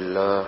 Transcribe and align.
الله 0.00 0.46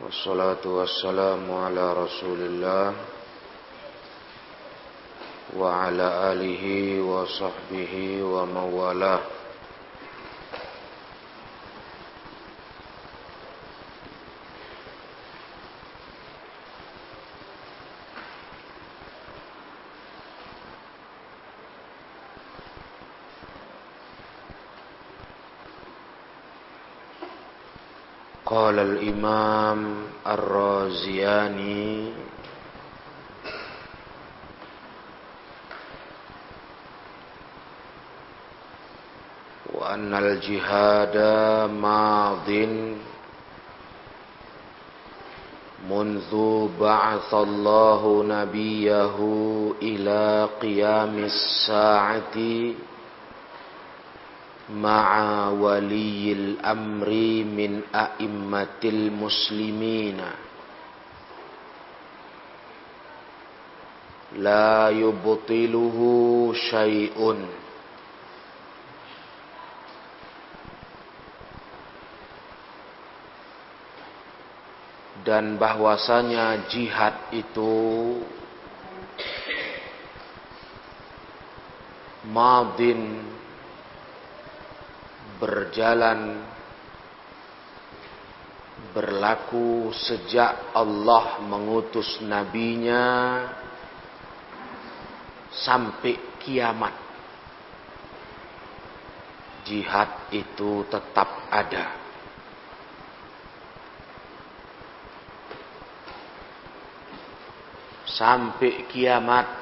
والصلاة 0.00 0.62
والسلام 0.66 1.52
على 1.52 1.92
رسول 1.92 2.40
الله 2.40 2.94
وعلى 5.56 6.06
آله 6.32 6.64
وصحبه 7.02 8.22
ومن 8.22 8.56
والاه 8.56 9.20
قال 28.69 28.79
الإمام 28.79 29.95
الرازياني 30.27 32.13
وأن 39.73 40.13
الجهاد 40.13 41.17
ماض 41.71 42.49
منذ 45.89 46.33
بعث 46.81 47.33
الله 47.33 48.23
نبيه 48.27 49.15
إلى 49.81 50.49
قيام 50.61 51.17
الساعة 51.17 52.37
ma'a 54.70 55.50
waliyil 55.50 56.62
amri 56.62 57.42
min 57.42 57.82
a'immatil 57.90 59.10
muslimina. 59.10 60.30
La 64.38 64.94
yubtiluhu 64.94 66.54
syai'un. 66.54 67.40
Dan 75.20 75.60
bahwasanya 75.60 76.70
jihad 76.70 77.28
itu 77.34 78.16
madin 82.30 83.20
berjalan 85.40 86.44
berlaku 88.92 89.88
sejak 89.96 90.76
Allah 90.76 91.40
mengutus 91.40 92.20
nabinya 92.20 93.48
sampai 95.50 96.14
kiamat. 96.44 96.94
Jihad 99.64 100.32
itu 100.34 100.84
tetap 100.88 101.28
ada. 101.48 101.96
Sampai 108.10 108.90
kiamat 108.90 109.59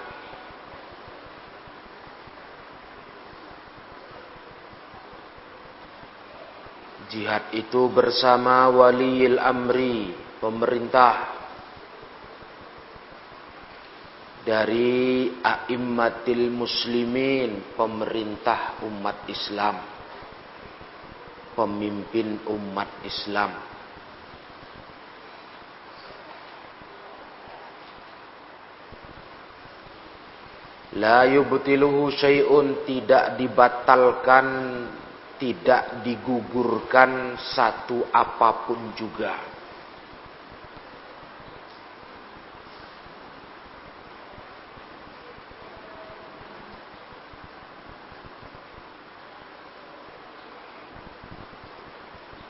Jihad 7.09 7.57
itu 7.57 7.89
bersama 7.89 8.69
waliil 8.69 9.41
amri, 9.41 10.13
pemerintah 10.45 11.41
dari 14.45 15.33
a'immatil 15.41 16.53
muslimin, 16.53 17.73
pemerintah 17.73 18.85
umat 18.85 19.25
Islam. 19.25 19.77
Pemimpin 21.57 22.45
umat 22.45 22.89
Islam. 23.05 23.51
La 30.97 31.25
yubtiluhu 31.29 32.09
syai'un 32.13 32.85
tidak 32.89 33.37
dibatalkan 33.37 34.47
tidak 35.39 36.03
digugurkan 36.03 37.39
satu 37.39 38.11
apa 38.11 38.67
pun 38.67 38.93
juga. 38.99 39.59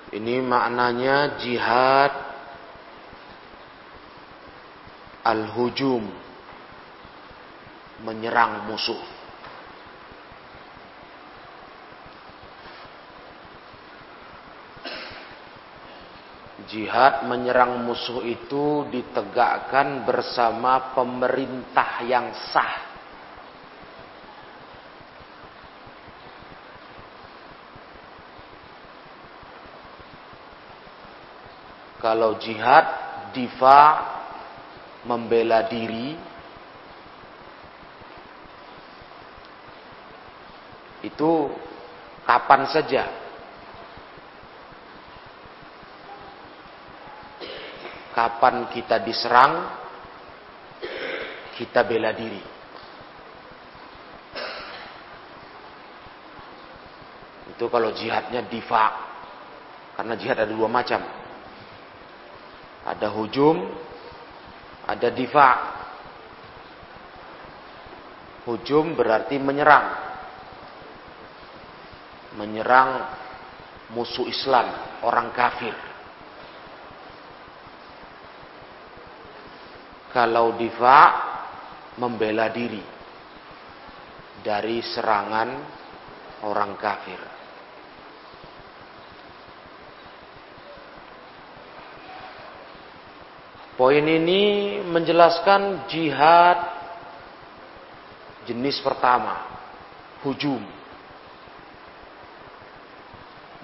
Ini 0.08 0.40
maknanya 0.40 1.36
jihad 1.36 2.12
al-hujum 5.20 6.08
menyerang 8.08 8.64
musuh. 8.64 9.17
Jihad 16.68 17.24
menyerang 17.24 17.80
musuh 17.80 18.20
itu 18.28 18.84
ditegakkan 18.92 20.04
bersama 20.04 20.92
pemerintah 20.92 22.04
yang 22.04 22.28
sah. 22.52 22.88
Kalau 31.98 32.38
jihad 32.38 32.86
diva 33.34 33.80
membela 35.02 35.66
diri 35.66 36.14
itu 41.02 41.30
kapan 42.22 42.70
saja 42.70 43.17
kapan 48.18 48.66
kita 48.74 48.98
diserang, 48.98 49.78
kita 51.54 51.86
bela 51.86 52.10
diri. 52.10 52.42
Itu 57.54 57.70
kalau 57.70 57.94
jihadnya 57.94 58.42
diva. 58.50 59.06
Karena 59.94 60.18
jihad 60.18 60.34
ada 60.34 60.50
dua 60.50 60.66
macam. 60.66 60.98
Ada 62.90 63.06
hujum, 63.14 63.70
ada 64.90 65.08
diva. 65.14 65.50
Hujum 68.50 68.98
berarti 68.98 69.38
menyerang. 69.38 69.86
Menyerang 72.34 72.90
musuh 73.94 74.26
Islam, 74.26 74.74
orang 75.06 75.30
kafir. 75.30 75.87
Kalau 80.08 80.56
diva 80.56 81.00
membela 82.00 82.48
diri 82.48 82.80
dari 84.40 84.80
serangan 84.80 85.48
orang 86.46 86.72
kafir. 86.78 87.20
Poin 93.78 94.02
ini 94.02 94.78
menjelaskan 94.82 95.86
jihad 95.86 96.58
jenis 98.48 98.82
pertama, 98.82 99.38
hujum. 100.26 100.58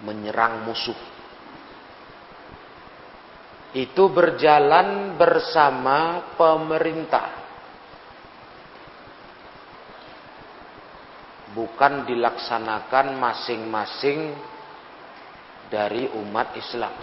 Menyerang 0.04 0.62
musuh 0.68 1.13
itu 3.74 4.06
berjalan 4.06 5.18
bersama 5.18 6.30
pemerintah. 6.38 7.42
Bukan 11.54 12.06
dilaksanakan 12.06 13.18
masing-masing 13.18 14.34
dari 15.70 16.06
umat 16.22 16.54
Islam. 16.54 16.94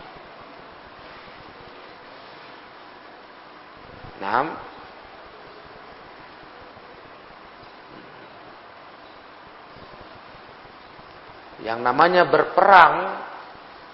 Nah, 4.20 4.48
yang 11.64 11.80
namanya 11.80 12.28
berperang 12.28 13.18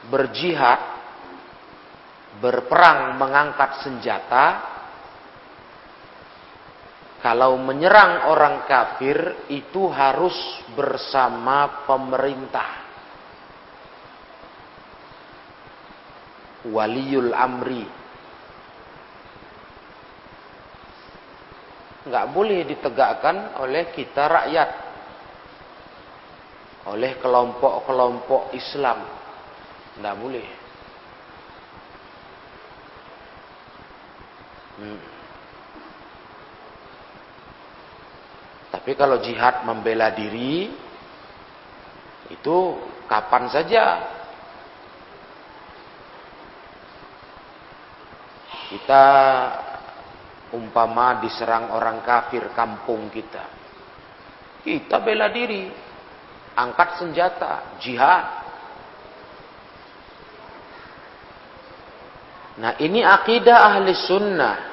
berjihad, 0.10 0.97
berperang 2.38 3.18
mengangkat 3.18 3.82
senjata, 3.82 4.46
kalau 7.18 7.58
menyerang 7.58 8.30
orang 8.30 8.70
kafir 8.70 9.50
itu 9.50 9.90
harus 9.90 10.38
bersama 10.78 11.84
pemerintah. 11.90 12.86
Waliul 16.70 17.34
amri. 17.34 17.86
Nggak 22.08 22.28
boleh 22.32 22.64
ditegakkan 22.64 23.60
oleh 23.60 23.92
kita 23.92 24.24
rakyat. 24.30 24.70
Oleh 26.88 27.20
kelompok-kelompok 27.20 28.56
Islam. 28.56 29.04
Nggak 30.00 30.16
boleh. 30.16 30.67
Tapi 38.72 38.92
kalau 38.94 39.18
jihad 39.24 39.66
membela 39.66 40.14
diri 40.14 40.70
itu 42.30 42.58
kapan 43.10 43.50
saja. 43.50 43.86
Kita 48.68 49.06
umpama 50.52 51.24
diserang 51.24 51.72
orang 51.72 52.04
kafir 52.04 52.52
kampung 52.52 53.08
kita 53.08 53.58
kita 54.68 55.00
bela 55.00 55.32
diri 55.32 55.72
angkat 56.60 57.00
senjata 57.00 57.80
jihad. 57.80 58.26
Nah 62.60 62.76
ini 62.84 63.00
akidah 63.00 63.64
ahli 63.72 63.96
sunnah 63.96 64.67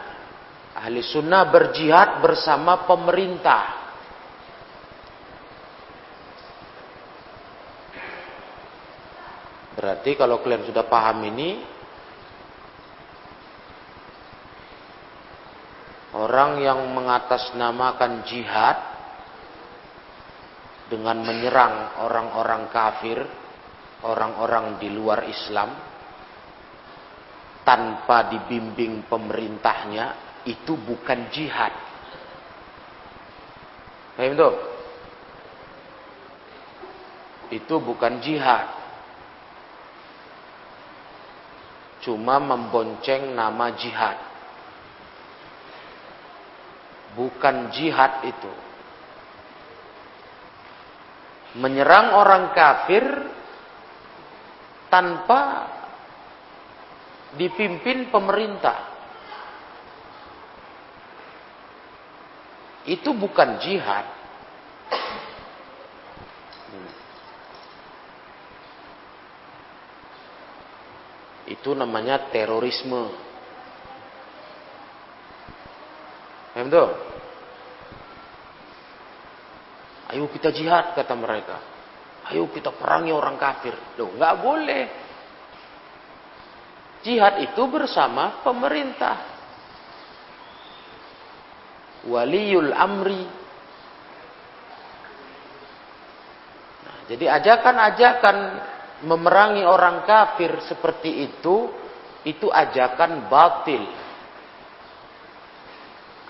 ahli 0.74 1.00
sunnah 1.06 1.46
berjihad 1.48 2.18
bersama 2.18 2.82
pemerintah. 2.84 3.84
Berarti 9.74 10.14
kalau 10.14 10.38
kalian 10.38 10.70
sudah 10.70 10.86
paham 10.86 11.18
ini, 11.34 11.58
orang 16.14 16.62
yang 16.62 16.80
mengatasnamakan 16.94 18.22
jihad 18.22 18.78
dengan 20.86 21.26
menyerang 21.26 22.06
orang-orang 22.06 22.70
kafir, 22.70 23.18
orang-orang 24.06 24.78
di 24.78 24.94
luar 24.94 25.26
Islam, 25.26 25.74
tanpa 27.66 28.30
dibimbing 28.30 29.10
pemerintahnya, 29.10 30.06
itu 30.44 30.72
bukan 30.76 31.28
jihad. 31.32 31.72
Paham 34.14 34.32
itu? 34.36 34.50
Itu 37.60 37.74
bukan 37.80 38.20
jihad. 38.22 38.84
cuma 42.04 42.36
membonceng 42.36 43.32
nama 43.32 43.72
jihad. 43.80 44.20
Bukan 47.16 47.72
jihad 47.72 48.28
itu. 48.28 48.52
Menyerang 51.56 52.12
orang 52.12 52.52
kafir 52.52 53.04
tanpa 54.92 55.72
dipimpin 57.40 58.12
pemerintah. 58.12 58.93
Itu 62.84 63.16
bukan 63.16 63.60
jihad. 63.64 64.06
Itu 71.44 71.76
namanya 71.76 72.28
terorisme. 72.32 73.12
Paham 76.54 76.70
tuh? 76.70 76.90
Ayo 80.14 80.30
kita 80.30 80.54
jihad 80.54 80.94
kata 80.94 81.12
mereka. 81.18 81.58
Ayo 82.30 82.48
kita 82.48 82.72
perangi 82.72 83.10
orang 83.10 83.36
kafir. 83.36 83.74
Loh, 83.98 84.14
nggak 84.14 84.34
boleh. 84.40 84.84
Jihad 87.04 87.42
itu 87.44 87.62
bersama 87.68 88.40
pemerintah. 88.40 89.33
Waliul 92.04 92.72
amri. 92.72 93.24
Nah, 96.84 96.98
jadi 97.08 97.24
ajakan-ajakan 97.40 98.36
memerangi 99.08 99.64
orang 99.64 100.04
kafir 100.04 100.52
seperti 100.68 101.32
itu 101.32 101.72
itu 102.24 102.48
ajakan 102.48 103.28
batil. 103.28 103.84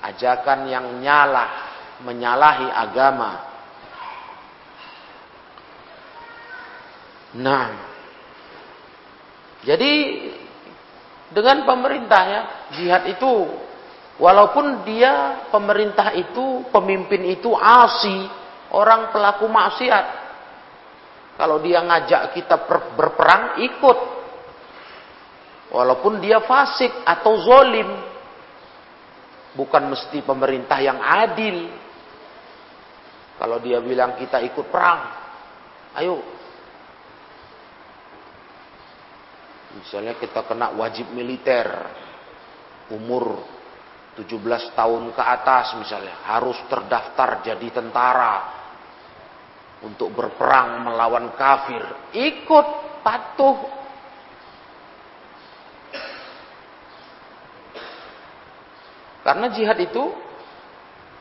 Ajakan 0.04 0.68
yang 0.68 0.86
nyalah, 1.00 1.50
menyalahi 2.04 2.68
agama. 2.70 3.32
Nah, 7.34 7.66
jadi 9.66 9.92
dengan 11.34 11.66
pemerintahnya 11.66 12.70
jihad 12.78 13.10
itu 13.10 13.32
walaupun 14.20 14.86
dia 14.86 15.46
pemerintah 15.50 16.14
itu 16.14 16.66
pemimpin 16.70 17.24
itu 17.26 17.50
asi 17.54 18.28
orang 18.70 19.10
pelaku 19.10 19.46
maksiat 19.50 20.24
kalau 21.34 21.58
dia 21.58 21.82
ngajak 21.82 22.30
kita 22.30 22.62
berperang, 22.66 23.58
ikut. 23.58 23.98
Walaupun 25.74 26.22
dia 26.22 26.38
fasik 26.46 27.02
atau 27.02 27.34
zolim. 27.42 27.90
Bukan 29.58 29.82
mesti 29.90 30.22
pemerintah 30.22 30.78
yang 30.78 31.02
adil. 31.02 31.70
Kalau 33.34 33.58
dia 33.58 33.82
bilang 33.82 34.14
kita 34.14 34.38
ikut 34.46 34.66
perang. 34.70 35.02
Ayo. 35.98 36.22
Misalnya 39.74 40.14
kita 40.14 40.46
kena 40.46 40.70
wajib 40.78 41.10
militer. 41.10 41.66
Umur 42.94 43.42
17 44.14 44.78
tahun 44.78 45.10
ke 45.10 45.22
atas 45.22 45.74
misalnya. 45.78 46.22
Harus 46.26 46.58
terdaftar 46.70 47.42
jadi 47.42 47.68
tentara 47.74 48.34
untuk 49.84 50.14
berperang 50.16 50.88
melawan 50.88 51.34
kafir, 51.36 51.82
ikut 52.16 52.66
patuh. 53.04 53.58
Karena 59.24 59.48
jihad 59.52 59.80
itu 59.80 60.04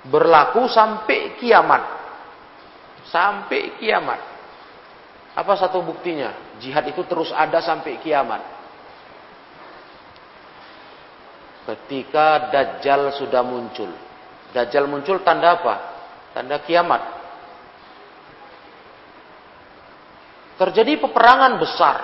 berlaku 0.07 0.67
sampai 0.67 1.39
kiamat. 1.39 1.83
Sampai 3.07 3.79
kiamat. 3.79 4.19
Apa 5.33 5.55
satu 5.57 5.81
buktinya? 5.81 6.59
Jihad 6.59 6.83
itu 6.87 7.03
terus 7.07 7.31
ada 7.31 7.63
sampai 7.63 7.97
kiamat. 8.03 8.62
Ketika 11.63 12.51
Dajjal 12.51 13.15
sudah 13.15 13.41
muncul. 13.41 13.91
Dajjal 14.51 14.85
muncul 14.87 15.23
tanda 15.23 15.59
apa? 15.59 15.75
Tanda 16.35 16.59
kiamat. 16.61 17.23
terjadi 20.57 21.01
peperangan 21.01 21.53
besar 21.57 21.97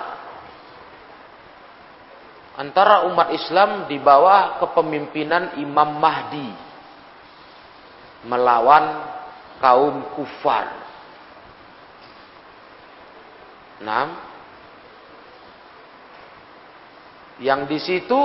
antara 2.58 3.08
umat 3.08 3.32
Islam 3.32 3.86
di 3.86 3.96
bawah 3.96 4.60
kepemimpinan 4.60 5.56
Imam 5.62 5.96
Mahdi 5.96 6.50
melawan 8.26 8.84
kaum 9.64 10.12
kufar. 10.12 10.68
Nah, 13.80 14.12
yang 17.40 17.64
di 17.64 17.80
situ 17.80 18.20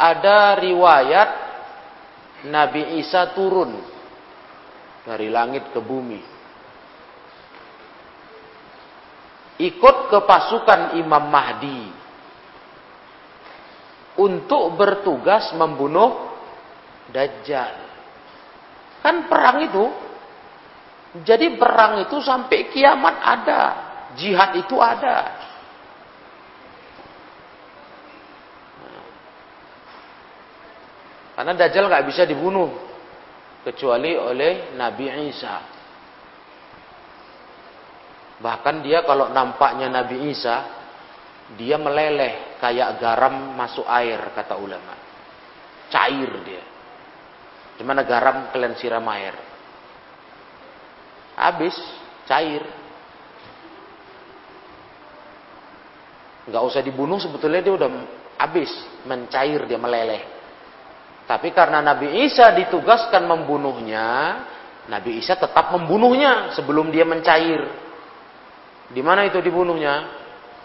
ada 0.00 0.56
riwayat 0.56 1.30
Nabi 2.48 3.04
Isa 3.04 3.36
turun 3.36 3.76
dari 5.04 5.28
langit 5.28 5.68
ke 5.76 5.80
bumi. 5.84 6.40
ikut 9.60 9.96
ke 10.08 10.18
pasukan 10.24 10.96
Imam 10.96 11.28
Mahdi 11.28 11.92
untuk 14.16 14.74
bertugas 14.74 15.52
membunuh 15.52 16.32
Dajjal. 17.10 17.74
Kan 19.02 19.26
perang 19.26 19.66
itu, 19.66 19.84
jadi 21.26 21.58
perang 21.58 22.06
itu 22.06 22.22
sampai 22.22 22.70
kiamat 22.70 23.16
ada, 23.18 23.62
jihad 24.14 24.54
itu 24.62 24.78
ada. 24.78 25.39
Karena 31.40 31.56
Dajjal 31.56 31.88
nggak 31.88 32.04
bisa 32.04 32.28
dibunuh 32.28 32.68
kecuali 33.64 34.12
oleh 34.12 34.76
Nabi 34.76 35.08
Isa. 35.32 35.56
Bahkan 38.44 38.84
dia 38.84 39.08
kalau 39.08 39.32
nampaknya 39.32 39.88
Nabi 39.88 40.28
Isa, 40.28 40.68
dia 41.56 41.80
meleleh 41.80 42.60
kayak 42.60 43.00
garam 43.00 43.56
masuk 43.56 43.88
air 43.88 44.20
kata 44.36 44.52
ulama. 44.60 44.92
Cair 45.88 46.28
dia. 46.44 46.60
Gimana 47.80 48.04
garam 48.04 48.52
kalian 48.52 48.76
siram 48.76 49.08
air? 49.08 49.32
Habis, 51.40 51.72
cair. 52.28 52.68
Nggak 56.52 56.64
usah 56.68 56.84
dibunuh 56.84 57.16
sebetulnya 57.16 57.64
dia 57.64 57.72
udah 57.80 57.88
habis, 58.36 58.68
mencair 59.08 59.64
dia 59.64 59.80
meleleh. 59.80 60.39
Tapi 61.30 61.54
karena 61.54 61.78
Nabi 61.78 62.26
Isa 62.26 62.50
ditugaskan 62.50 63.22
membunuhnya, 63.22 64.42
Nabi 64.90 65.22
Isa 65.22 65.38
tetap 65.38 65.70
membunuhnya 65.70 66.50
sebelum 66.58 66.90
dia 66.90 67.06
mencair. 67.06 67.70
Di 68.90 68.98
mana 68.98 69.22
itu 69.22 69.38
dibunuhnya? 69.38 70.18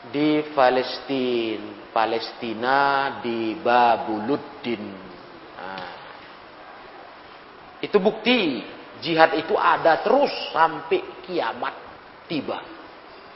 Di 0.10 0.42
Palestina, 0.58 1.94
Palestina 1.94 2.78
di 3.22 3.54
Babuluddin. 3.62 4.84
Nah, 5.54 5.90
itu 7.86 7.98
bukti 8.02 8.66
jihad 9.06 9.38
itu 9.38 9.54
ada 9.54 10.02
terus 10.02 10.34
sampai 10.50 11.22
kiamat 11.30 11.78
tiba. 12.26 12.58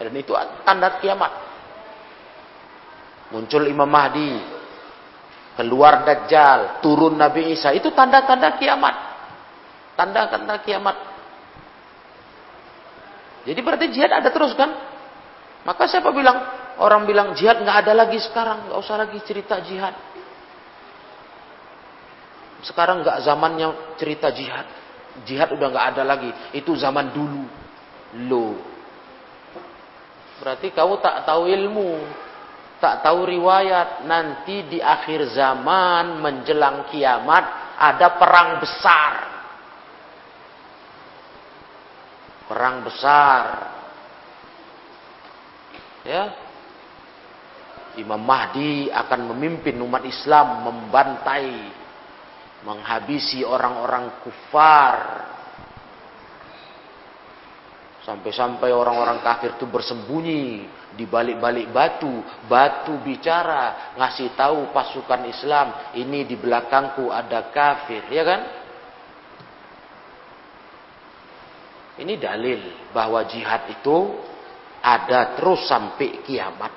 Dan 0.01 0.17
itu 0.17 0.33
tanda 0.65 0.97
kiamat. 0.97 1.29
Muncul 3.29 3.69
Imam 3.69 3.85
Mahdi. 3.85 4.58
Keluar 5.59 6.07
Dajjal. 6.07 6.79
Turun 6.79 7.19
Nabi 7.19 7.51
Isa. 7.51 7.75
Itu 7.75 7.91
tanda-tanda 7.91 8.55
kiamat. 8.55 8.95
Tanda-tanda 9.99 10.55
kiamat. 10.63 10.95
Jadi 13.43 13.59
berarti 13.59 13.91
jihad 13.91 14.15
ada 14.15 14.31
terus 14.31 14.55
kan? 14.55 14.71
Maka 15.67 15.83
siapa 15.91 16.15
bilang? 16.15 16.39
Orang 16.79 17.03
bilang 17.03 17.35
jihad 17.35 17.59
nggak 17.59 17.83
ada 17.83 17.91
lagi 17.91 18.23
sekarang. 18.23 18.71
nggak 18.71 18.79
usah 18.79 18.95
lagi 19.03 19.19
cerita 19.27 19.59
jihad. 19.59 19.91
Sekarang 22.63 23.03
nggak 23.03 23.19
zamannya 23.27 23.99
cerita 23.99 24.31
jihad. 24.31 24.63
Jihad 25.27 25.51
udah 25.51 25.75
nggak 25.75 25.87
ada 25.91 26.03
lagi. 26.07 26.31
Itu 26.55 26.71
zaman 26.79 27.11
dulu. 27.11 27.43
Lo. 28.31 28.55
Berarti 30.39 30.71
kau 30.71 30.95
tak 31.03 31.27
tahu 31.27 31.51
ilmu 31.51 31.99
tak 32.79 33.03
tahu 33.03 33.27
riwayat 33.27 34.07
nanti 34.07 34.65
di 34.71 34.79
akhir 34.79 35.35
zaman 35.35 36.23
menjelang 36.23 36.87
kiamat 36.87 37.75
ada 37.75 38.07
perang 38.15 38.49
besar. 38.63 39.13
Perang 42.47 42.75
besar. 42.81 43.43
Ya. 46.07 46.23
Imam 47.99 48.23
Mahdi 48.23 48.87
akan 48.89 49.35
memimpin 49.35 49.75
umat 49.83 50.07
Islam 50.07 50.63
membantai 50.63 51.51
menghabisi 52.63 53.43
orang-orang 53.43 54.23
kufar 54.23 54.95
Sampai-sampai 58.09 58.73
orang-orang 58.73 59.21
kafir 59.21 59.53
itu 59.53 59.69
bersembunyi 59.69 60.65
di 60.93 61.05
balik-balik 61.05 61.69
batu. 61.69 62.21
Batu 62.49 62.97
bicara, 63.01 63.93
ngasih 63.97 64.33
tahu 64.33 64.73
pasukan 64.73 65.25
Islam, 65.29 65.93
ini 65.97 66.25
di 66.25 66.37
belakangku 66.37 67.09
ada 67.13 67.49
kafir, 67.53 68.05
ya 68.09 68.23
kan? 68.25 68.41
Ini 71.99 72.15
dalil 72.15 72.89
bahwa 72.95 73.27
jihad 73.27 73.67
itu 73.67 73.97
ada 74.79 75.35
terus 75.35 75.67
sampai 75.67 76.23
kiamat. 76.23 76.71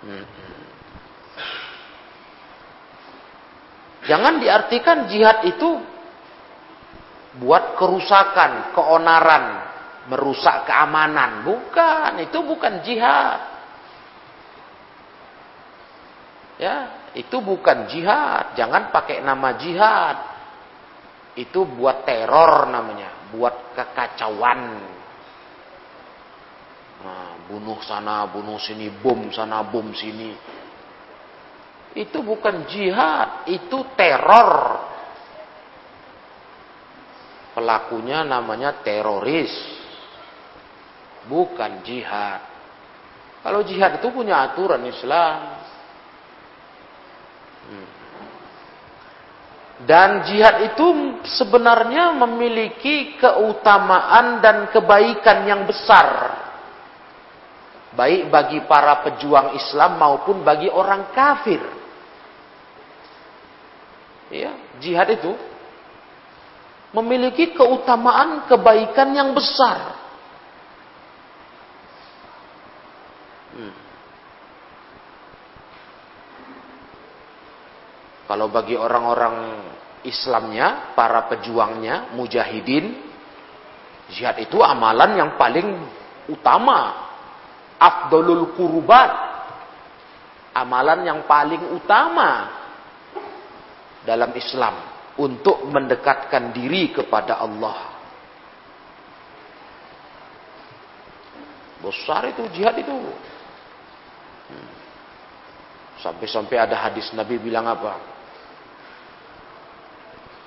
Hmm. 0.00 0.26
Jangan 4.06 4.38
diartikan 4.38 5.10
jihad 5.10 5.44
itu 5.44 5.82
buat 7.42 7.76
kerusakan, 7.76 8.72
keonaran, 8.72 9.44
merusak 10.06 10.66
keamanan. 10.66 11.42
Bukan, 11.42 12.22
itu 12.22 12.38
bukan 12.42 12.82
jihad. 12.82 13.40
Ya, 16.56 16.76
itu 17.12 17.36
bukan 17.44 17.84
jihad. 17.92 18.56
Jangan 18.56 18.88
pakai 18.88 19.20
nama 19.20 19.54
jihad. 19.60 20.16
Itu 21.36 21.68
buat 21.68 22.08
teror 22.08 22.72
namanya, 22.72 23.28
buat 23.28 23.76
kekacauan. 23.76 24.60
Nah, 26.96 27.32
bunuh 27.44 27.76
sana, 27.84 28.24
bunuh 28.24 28.56
sini, 28.56 28.88
bom 28.88 29.28
sana, 29.28 29.60
bom 29.68 29.92
sini. 29.92 30.32
Itu 31.92 32.24
bukan 32.24 32.64
jihad, 32.72 33.44
itu 33.52 33.84
teror. 33.92 34.80
Pelakunya 37.52 38.24
namanya 38.24 38.80
teroris. 38.80 39.75
Bukan 41.26 41.82
jihad. 41.82 42.42
Kalau 43.42 43.62
jihad 43.62 44.02
itu 44.02 44.08
punya 44.10 44.42
aturan 44.42 44.82
Islam. 44.86 45.38
Hmm. 47.66 47.88
Dan 49.86 50.24
jihad 50.24 50.72
itu 50.72 50.86
sebenarnya 51.36 52.16
memiliki 52.16 53.20
keutamaan 53.20 54.40
dan 54.40 54.72
kebaikan 54.72 55.44
yang 55.44 55.62
besar. 55.68 56.32
Baik 57.92 58.28
bagi 58.32 58.58
para 58.64 59.04
pejuang 59.04 59.52
Islam 59.56 60.00
maupun 60.00 60.40
bagi 60.40 60.72
orang 60.72 61.12
kafir. 61.12 61.60
Ya, 64.32 64.58
jihad 64.80 65.06
itu 65.12 65.32
memiliki 66.96 67.52
keutamaan 67.52 68.48
kebaikan 68.48 69.12
yang 69.12 69.30
besar. 69.36 70.05
Hmm. 73.56 73.74
Kalau 78.26 78.52
bagi 78.52 78.76
orang-orang 78.76 79.36
Islamnya, 80.04 80.92
para 80.92 81.24
pejuangnya, 81.30 82.12
mujahidin, 82.12 82.94
jihad 84.12 84.36
itu 84.42 84.60
amalan 84.60 85.16
yang 85.16 85.30
paling 85.40 85.66
utama. 86.28 87.06
Afdolul 87.80 88.52
kurubat. 88.58 89.24
Amalan 90.56 91.04
yang 91.04 91.20
paling 91.28 91.76
utama 91.76 92.48
dalam 94.08 94.32
Islam 94.32 94.74
untuk 95.20 95.68
mendekatkan 95.68 96.52
diri 96.52 96.92
kepada 96.96 97.40
Allah. 97.44 97.96
Besar 101.84 102.32
itu 102.32 102.42
jihad 102.56 102.80
itu. 102.80 102.96
Sampai-sampai 106.00 106.56
ada 106.60 106.76
hadis 106.76 107.10
Nabi 107.16 107.40
bilang 107.40 107.66
apa? 107.66 107.94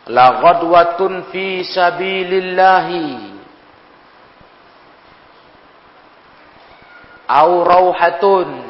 La 0.09 0.41
ghadwatun 0.41 1.29
fi 1.29 1.61
sabilillahi 1.67 3.09
au 7.29 7.51
rauhatun 7.61 8.69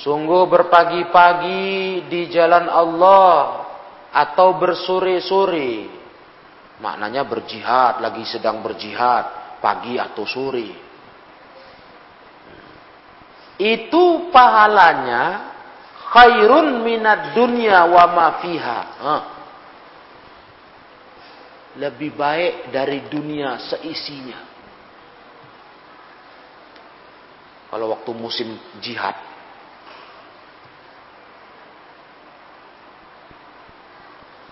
Sungguh 0.00 0.48
berpagi-pagi 0.48 2.08
di 2.08 2.32
jalan 2.32 2.72
Allah 2.72 3.68
atau 4.08 4.56
bersore-sore. 4.56 5.92
Maknanya 6.80 7.28
berjihad, 7.28 8.00
lagi 8.00 8.24
sedang 8.24 8.64
berjihad, 8.64 9.60
pagi 9.60 10.00
atau 10.00 10.24
sore. 10.24 10.89
Itu 13.60 14.32
pahalanya 14.32 15.52
khairun 16.16 16.80
minat 16.80 17.36
dunia 17.36 17.84
wa 17.84 18.04
ma 18.08 18.26
fiha. 18.40 18.80
Lebih 21.76 22.16
baik 22.16 22.72
dari 22.72 23.04
dunia 23.12 23.60
seisinya. 23.60 24.40
Kalau 27.70 27.94
waktu 27.94 28.10
musim 28.16 28.48
jihad, 28.82 29.14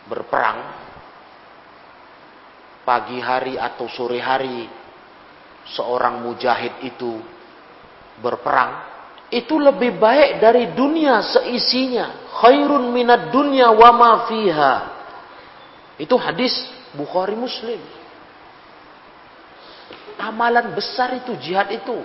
berperang 0.06 0.58
pagi 2.86 3.20
hari 3.20 3.60
atau 3.60 3.90
sore 3.90 4.22
hari 4.22 4.64
seorang 5.76 6.24
mujahid 6.24 6.80
itu 6.86 7.20
berperang 8.24 8.97
itu 9.28 9.61
lebih 9.61 10.00
baik 10.00 10.40
dari 10.40 10.73
dunia 10.73 11.20
seisinya. 11.20 12.28
Khairun 12.40 12.88
minad 12.92 13.28
dunya 13.28 13.68
wa 13.68 13.90
ma 13.92 14.12
fiha. 14.25 14.75
Itu 16.00 16.16
hadis 16.16 16.54
Bukhari 16.97 17.37
Muslim. 17.37 17.80
Amalan 20.18 20.73
besar 20.73 21.14
itu 21.20 21.37
jihad 21.38 21.68
itu. 21.68 22.00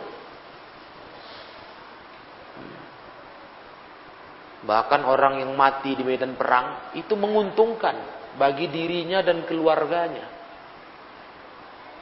Bahkan 4.63 5.01
orang 5.03 5.43
yang 5.43 5.51
mati 5.59 5.95
di 5.95 6.03
medan 6.07 6.39
perang 6.39 6.95
itu 6.95 7.15
menguntungkan 7.19 7.95
bagi 8.39 8.71
dirinya 8.71 9.19
dan 9.19 9.43
keluarganya. 9.43 10.27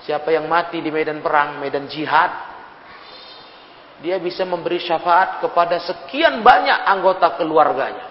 Siapa 0.02 0.34
yang 0.34 0.50
mati 0.50 0.82
di 0.82 0.90
medan 0.90 1.22
perang, 1.22 1.62
medan 1.62 1.86
jihad, 1.86 2.51
dia 4.02 4.18
bisa 4.18 4.42
memberi 4.44 4.82
syafaat 4.82 5.46
kepada 5.46 5.78
sekian 5.78 6.42
banyak 6.42 6.80
anggota 6.90 7.38
keluarganya. 7.38 8.10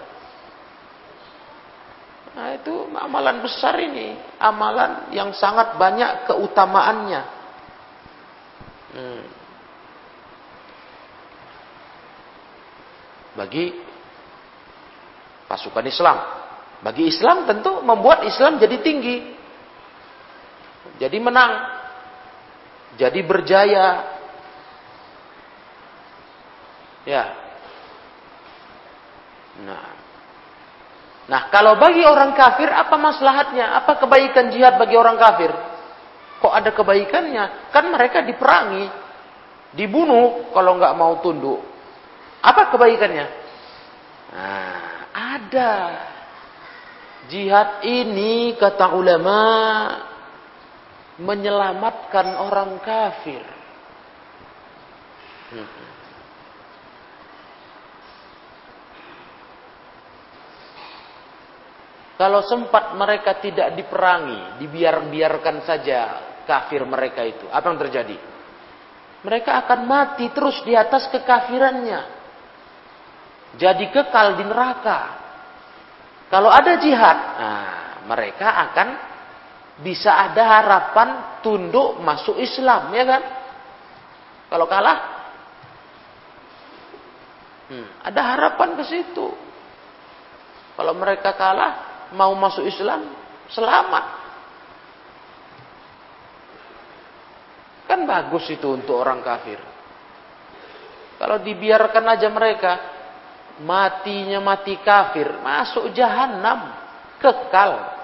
Nah 2.31 2.55
itu 2.55 2.71
amalan 2.95 3.43
besar 3.43 3.75
ini, 3.75 4.15
amalan 4.39 5.11
yang 5.11 5.35
sangat 5.35 5.75
banyak 5.75 6.31
keutamaannya. 6.31 7.21
Hmm. 8.91 9.23
Bagi 13.35 13.75
pasukan 15.47 15.85
Islam. 15.87 16.17
Bagi 16.81 17.07
Islam 17.07 17.47
tentu 17.47 17.83
membuat 17.83 18.23
Islam 18.23 18.59
jadi 18.59 18.79
tinggi. 18.79 19.17
Jadi 20.99 21.17
menang. 21.19 21.51
Jadi 22.95 23.19
berjaya. 23.23 24.10
Ya. 27.07 27.23
Nah. 29.65 30.01
Nah, 31.31 31.47
kalau 31.47 31.79
bagi 31.79 32.03
orang 32.03 32.35
kafir 32.35 32.67
apa 32.67 32.97
maslahatnya? 32.99 33.79
Apa 33.79 34.03
kebaikan 34.03 34.51
jihad 34.51 34.75
bagi 34.75 34.99
orang 34.99 35.15
kafir? 35.15 35.51
Kok 36.43 36.51
ada 36.51 36.73
kebaikannya? 36.73 37.71
Kan 37.71 37.87
mereka 37.93 38.25
diperangi, 38.25 38.89
dibunuh 39.77 40.51
kalau 40.51 40.75
nggak 40.75 40.97
mau 40.97 41.21
tunduk. 41.23 41.61
Apa 42.41 42.73
kebaikannya? 42.73 43.25
Nah, 44.33 44.91
ada. 45.13 45.73
Jihad 47.29 47.85
ini 47.85 48.57
kata 48.57 48.91
ulama 48.91 49.39
menyelamatkan 51.21 52.27
orang 52.41 52.81
kafir. 52.81 53.45
Kalau 62.21 62.45
sempat 62.45 62.93
mereka 62.93 63.41
tidak 63.41 63.73
diperangi, 63.73 64.61
dibiar-biarkan 64.61 65.65
saja 65.65 65.99
kafir 66.45 66.85
mereka 66.85 67.25
itu, 67.25 67.49
apa 67.49 67.65
yang 67.65 67.81
terjadi? 67.81 68.17
Mereka 69.25 69.65
akan 69.65 69.79
mati 69.89 70.29
terus 70.29 70.61
di 70.61 70.77
atas 70.77 71.09
kekafirannya 71.09 72.21
jadi 73.55 73.91
kekal 73.91 74.39
di 74.39 74.43
neraka. 74.47 74.99
Kalau 76.31 76.47
ada 76.47 76.79
jihad, 76.79 77.17
nah, 77.35 78.07
mereka 78.07 78.47
akan 78.71 78.87
bisa 79.83 80.31
ada 80.31 80.61
harapan 80.61 81.09
tunduk 81.43 81.99
masuk 81.99 82.39
Islam, 82.39 82.95
ya 82.95 83.03
kan? 83.03 83.21
Kalau 84.47 84.67
kalah, 84.71 84.97
hmm, 87.67 87.87
ada 88.07 88.21
harapan 88.23 88.79
ke 88.79 88.83
situ. 88.87 89.27
Kalau 90.79 90.93
mereka 90.95 91.35
kalah, 91.35 91.90
mau 92.15 92.31
masuk 92.35 92.67
Islam, 92.67 93.07
selamat. 93.51 94.05
Kan 97.87 98.07
bagus 98.07 98.47
itu 98.47 98.67
untuk 98.71 98.95
orang 98.95 99.19
kafir. 99.19 99.59
Kalau 101.19 101.37
dibiarkan 101.43 102.05
aja 102.07 102.27
mereka, 102.31 102.73
matinya 103.61 104.39
mati 104.41 104.79
kafir, 104.79 105.27
masuk 105.43 105.91
jahanam, 105.91 106.71
kekal. 107.19 107.99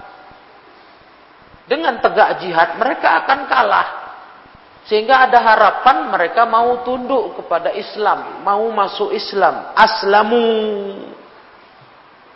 Dengan 1.68 2.00
tegak 2.00 2.40
jihad 2.40 2.76
mereka 2.80 3.24
akan 3.24 3.40
kalah. 3.48 3.88
Sehingga 4.88 5.28
ada 5.28 5.44
harapan 5.44 6.08
mereka 6.08 6.48
mau 6.48 6.80
tunduk 6.80 7.36
kepada 7.44 7.76
Islam, 7.76 8.40
mau 8.40 8.64
masuk 8.72 9.12
Islam, 9.12 9.76
aslamu. 9.76 10.48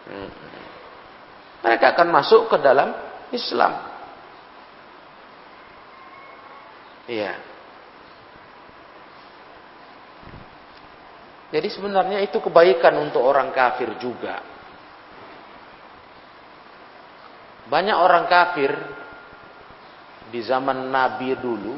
Hmm. 0.05 0.42
Mereka 1.63 1.95
akan 1.95 2.09
masuk 2.11 2.51
ke 2.51 2.57
dalam 2.59 2.91
Islam. 3.31 3.73
Iya. 7.07 7.35
Jadi 11.53 11.69
sebenarnya 11.69 12.19
itu 12.25 12.41
kebaikan 12.41 12.97
untuk 12.99 13.21
orang 13.23 13.53
kafir 13.53 13.95
juga. 14.01 14.41
Banyak 17.69 17.97
orang 17.97 18.25
kafir 18.27 18.73
di 20.33 20.41
zaman 20.43 20.89
Nabi 20.89 21.37
dulu 21.37 21.77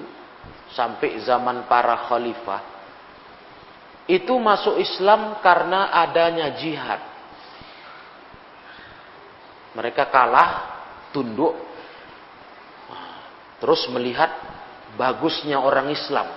sampai 0.71 1.19
zaman 1.23 1.67
para 1.67 2.07
khalifah 2.07 2.75
itu 4.05 4.37
masuk 4.37 4.77
Islam 4.77 5.41
karena 5.41 5.89
adanya 6.05 6.53
jihad. 6.61 7.01
Mereka 9.75 10.07
kalah, 10.09 10.51
tunduk, 11.11 11.55
terus 13.59 13.87
melihat 13.91 14.31
bagusnya 14.95 15.59
orang 15.59 15.91
Islam 15.91 16.31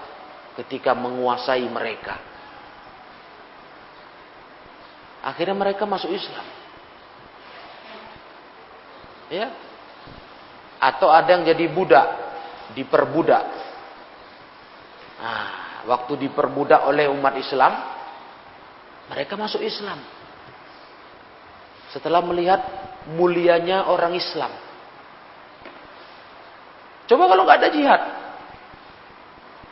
ketika 0.57 0.97
menguasai 0.97 1.65
mereka. 1.69 2.17
Akhirnya 5.21 5.53
mereka 5.53 5.83
masuk 5.85 6.09
Islam. 6.13 6.45
Ya. 9.27 9.51
Atau 10.79 11.11
ada 11.11 11.35
yang 11.35 11.43
jadi 11.43 11.67
budak, 11.67 12.07
diperbudak. 12.77 13.43
Nah, 15.17 15.49
waktu 15.89 16.29
diperbudak 16.29 16.85
oleh 16.85 17.09
umat 17.11 17.35
Islam, 17.35 17.73
mereka 19.11 19.35
masuk 19.35 19.59
Islam. 19.59 19.99
Setelah 21.91 22.23
melihat 22.23 22.61
mulianya 23.15 23.87
orang 23.87 24.11
Islam. 24.17 24.51
Coba 27.07 27.23
kalau 27.31 27.47
nggak 27.47 27.59
ada 27.63 27.71
jihad, 27.71 28.01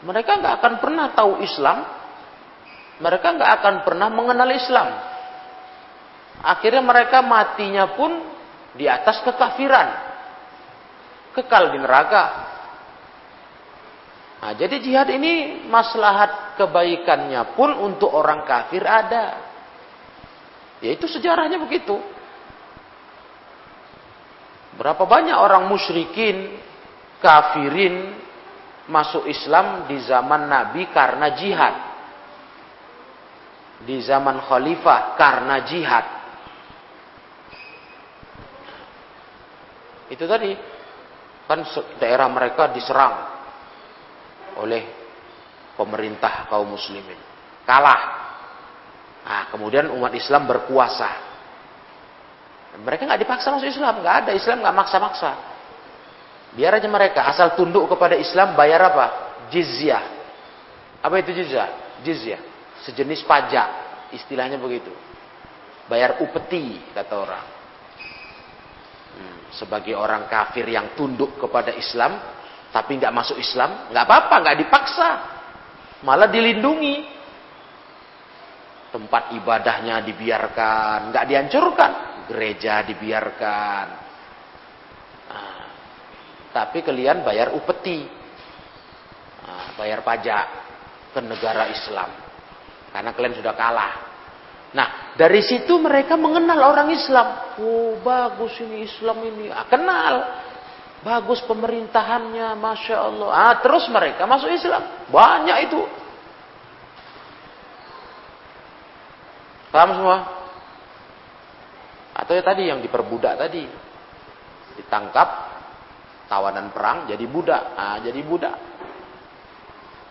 mereka 0.07 0.39
nggak 0.39 0.53
akan 0.63 0.73
pernah 0.79 1.05
tahu 1.11 1.43
Islam, 1.43 1.83
mereka 3.03 3.27
nggak 3.35 3.51
akan 3.59 3.75
pernah 3.83 4.07
mengenal 4.07 4.49
Islam. 4.55 4.87
Akhirnya 6.45 6.83
mereka 6.85 7.19
matinya 7.19 7.91
pun 7.91 8.23
di 8.75 8.87
atas 8.87 9.19
kekafiran. 9.25 10.15
Kekal 11.35 11.75
di 11.75 11.79
neraka. 11.83 12.25
Nah, 14.39 14.53
jadi 14.55 14.79
jihad 14.79 15.09
ini 15.11 15.65
maslahat 15.67 16.55
kebaikannya 16.55 17.57
pun 17.57 17.75
untuk 17.75 18.13
orang 18.13 18.47
kafir 18.47 18.85
ada. 18.85 19.41
Ya 20.79 20.95
itu 20.95 21.09
sejarahnya 21.09 21.59
begitu. 21.59 22.14
Berapa 24.75 25.07
banyak 25.07 25.37
orang 25.39 25.71
musyrikin, 25.71 26.59
kafirin 27.23 28.11
masuk 28.91 29.25
Islam 29.25 29.87
di 29.87 29.97
zaman 30.03 30.51
Nabi 30.51 30.91
karena 30.91 31.31
jihad. 31.33 31.75
Di 33.85 33.99
zaman 34.03 34.43
khalifah 34.43 35.15
karena 35.19 35.55
jihad. 35.63 36.05
Itu 40.11 40.27
tadi 40.29 40.53
kan 41.45 41.61
daerah 41.97 42.29
mereka 42.29 42.69
diserang 42.73 43.15
oleh 44.61 44.83
pemerintah 45.75 46.47
kaum 46.47 46.71
muslimin. 46.71 47.19
Kalah. 47.67 48.01
Nah, 49.25 49.43
kemudian 49.49 49.89
umat 49.91 50.13
Islam 50.13 50.45
berkuasa. 50.45 51.34
Mereka 52.83 53.07
nggak 53.07 53.21
dipaksa 53.23 53.55
masuk 53.55 53.71
Islam, 53.71 54.03
nggak 54.03 54.15
ada 54.25 54.31
Islam 54.35 54.59
nggak 54.59 54.75
maksa-maksa. 54.75 55.31
Biar 56.55 56.75
aja 56.75 56.87
mereka 56.87 57.27
asal 57.27 57.55
tunduk 57.55 57.87
kepada 57.91 58.15
Islam 58.15 58.55
bayar 58.55 58.91
apa? 58.91 59.05
Jizyah. 59.51 60.03
Apa 61.03 61.21
itu 61.21 61.31
jizyah? 61.35 62.01
Jizyah, 62.01 62.41
sejenis 62.83 63.23
pajak, 63.23 63.69
istilahnya 64.15 64.59
begitu. 64.59 64.91
Bayar 65.85 66.19
upeti 66.19 66.81
kata 66.91 67.13
orang 67.15 67.45
sebagai 69.55 69.95
orang 69.95 70.27
kafir 70.27 70.67
yang 70.67 70.91
tunduk 70.99 71.39
kepada 71.39 71.71
Islam 71.71 72.19
tapi 72.75 72.99
nggak 72.99 73.15
masuk 73.15 73.39
Islam 73.39 73.87
nggak 73.87 74.03
apa-apa 74.03 74.35
nggak 74.43 74.57
dipaksa 74.67 75.09
malah 76.03 76.27
dilindungi 76.27 77.15
tempat 78.95 79.35
ibadahnya 79.35 80.07
dibiarkan, 80.07 81.11
nggak 81.11 81.25
dihancurkan, 81.27 81.91
gereja 82.29 82.81
dibiarkan. 82.85 83.85
Nah, 85.29 85.59
tapi 86.53 86.81
kalian 86.81 87.25
bayar 87.25 87.53
upeti, 87.53 88.05
nah, 89.43 89.75
bayar 89.77 90.01
pajak 90.01 90.45
ke 91.13 91.19
negara 91.23 91.69
Islam, 91.71 92.09
karena 92.93 93.11
kalian 93.13 93.35
sudah 93.39 93.53
kalah. 93.55 93.93
Nah, 94.75 95.15
dari 95.15 95.39
situ 95.39 95.79
mereka 95.79 96.19
mengenal 96.19 96.59
orang 96.59 96.91
Islam. 96.91 97.55
Oh, 97.63 97.95
bagus 98.03 98.59
ini 98.59 98.83
Islam 98.83 99.23
ini. 99.23 99.47
Ah, 99.47 99.63
kenal. 99.71 100.43
Bagus 100.99 101.39
pemerintahannya, 101.47 102.59
Masya 102.59 102.97
Allah. 102.99 103.29
Ah, 103.31 103.53
terus 103.63 103.87
mereka 103.87 104.27
masuk 104.27 104.51
Islam. 104.51 104.83
Banyak 105.07 105.57
itu. 105.71 105.79
Paham 109.71 109.91
semua? 109.95 110.17
Atau 112.15 112.31
ya 112.31 112.43
tadi 112.47 112.71
yang 112.71 112.79
diperbudak 112.79 113.35
tadi. 113.35 113.67
Ditangkap, 114.79 115.29
tawanan 116.31 116.71
perang, 116.71 117.11
jadi 117.11 117.25
budak. 117.27 117.63
Ah, 117.75 117.99
jadi 117.99 118.23
budak. 118.23 118.55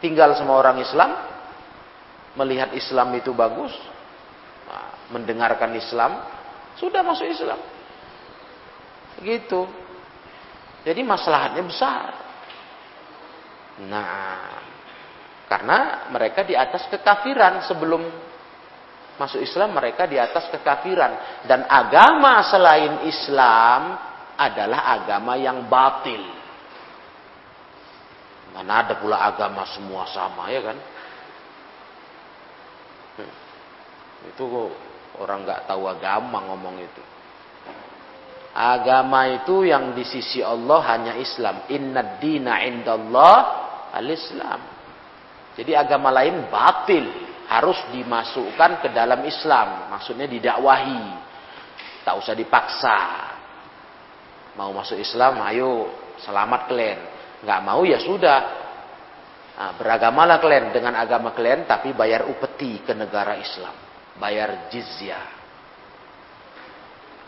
Tinggal 0.05 0.37
semua 0.37 0.61
orang 0.61 0.85
Islam, 0.85 1.17
melihat 2.37 2.77
Islam 2.77 3.09
itu 3.17 3.33
bagus, 3.33 3.73
ah, 4.69 5.09
mendengarkan 5.17 5.73
Islam, 5.73 6.21
sudah 6.77 7.01
masuk 7.01 7.25
Islam. 7.25 7.61
Begitu. 9.25 9.65
Jadi 10.85 11.01
masalahnya 11.01 11.65
besar. 11.65 12.13
Nah, 13.89 14.61
karena 15.49 16.09
mereka 16.13 16.45
di 16.45 16.53
atas 16.53 16.85
kekafiran 16.93 17.65
sebelum 17.65 18.05
masuk 19.15 19.41
Islam 19.43 19.75
mereka 19.75 20.11
di 20.11 20.19
atas 20.19 20.51
kekafiran 20.51 21.45
dan 21.47 21.67
agama 21.71 22.43
selain 22.51 23.07
Islam 23.07 23.99
adalah 24.35 24.91
agama 24.99 25.39
yang 25.39 25.71
batil. 25.71 26.23
Mana 28.55 28.87
ada 28.87 28.95
pula 28.99 29.19
agama 29.23 29.67
semua 29.67 30.07
sama 30.11 30.47
ya 30.51 30.63
kan? 30.63 30.79
Hmm. 33.19 33.35
Itu 34.31 34.47
orang 35.19 35.43
nggak 35.43 35.67
tahu 35.67 35.83
agama 35.91 36.39
ngomong 36.55 36.79
itu. 36.79 37.03
Agama 38.55 39.27
itu 39.35 39.67
yang 39.67 39.99
di 39.99 40.07
sisi 40.07 40.39
Allah 40.39 40.79
hanya 40.95 41.19
Islam. 41.19 41.67
Inna 41.75 42.23
dina 42.23 42.63
indallah 42.63 43.39
al-Islam. 43.91 44.63
Jadi 45.59 45.75
agama 45.75 46.15
lain 46.15 46.47
batil. 46.47 47.34
Harus 47.49 47.77
dimasukkan 47.93 48.85
ke 48.85 48.89
dalam 48.93 49.21
Islam. 49.25 49.93
Maksudnya 49.93 50.29
didakwahi. 50.29 51.05
Tak 52.05 52.15
usah 52.21 52.35
dipaksa. 52.37 52.99
Mau 54.55 54.71
masuk 54.71 55.01
Islam, 55.01 55.43
ayo 55.51 55.91
selamat 56.23 56.71
kalian. 56.71 57.01
Nggak 57.43 57.61
mau 57.67 57.83
ya 57.83 57.99
sudah. 57.99 58.41
Nah, 59.55 59.71
beragamalah 59.79 60.43
kalian 60.43 60.75
dengan 60.75 60.99
agama 60.99 61.31
kalian 61.31 61.63
tapi 61.67 61.95
bayar 61.95 62.27
upeti 62.27 62.83
ke 62.83 62.91
negara 62.95 63.39
Islam. 63.39 63.75
Bayar 64.19 64.71
jizyah. 64.71 65.27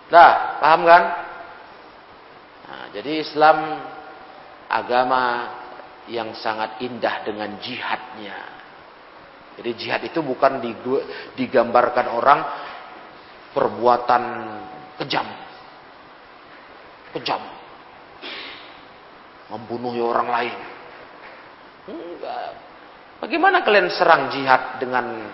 Dah, 0.07 0.59
paham 0.63 0.83
kan? 0.87 1.03
Nah, 2.67 2.85
jadi 2.95 3.23
Islam 3.23 3.59
agama 4.71 5.23
yang 6.07 6.35
sangat 6.39 6.79
indah 6.83 7.27
dengan 7.27 7.59
jihadnya. 7.59 8.56
Jadi 9.57 9.71
jihad 9.77 10.05
itu 10.05 10.21
bukan 10.21 10.61
digambarkan 11.33 12.07
orang 12.13 12.41
perbuatan 13.57 14.23
kejam. 15.01 15.25
Kejam. 17.17 17.41
Membunuh 19.49 19.97
orang 20.05 20.29
lain. 20.29 20.57
Bagaimana 23.17 23.65
kalian 23.65 23.89
serang 23.89 24.29
jihad 24.29 24.77
dengan 24.77 25.25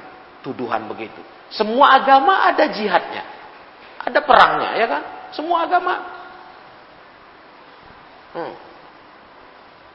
tuduhan 0.47 0.87
begitu? 0.87 1.19
Semua 1.51 1.99
agama 1.99 2.47
ada 2.47 2.71
jihadnya. 2.71 3.27
Ada 4.03 4.23
perangnya, 4.23 4.71
ya 4.79 4.87
kan? 4.87 5.03
Semua 5.35 5.67
agama. 5.67 5.95
Hmm. 8.33 8.55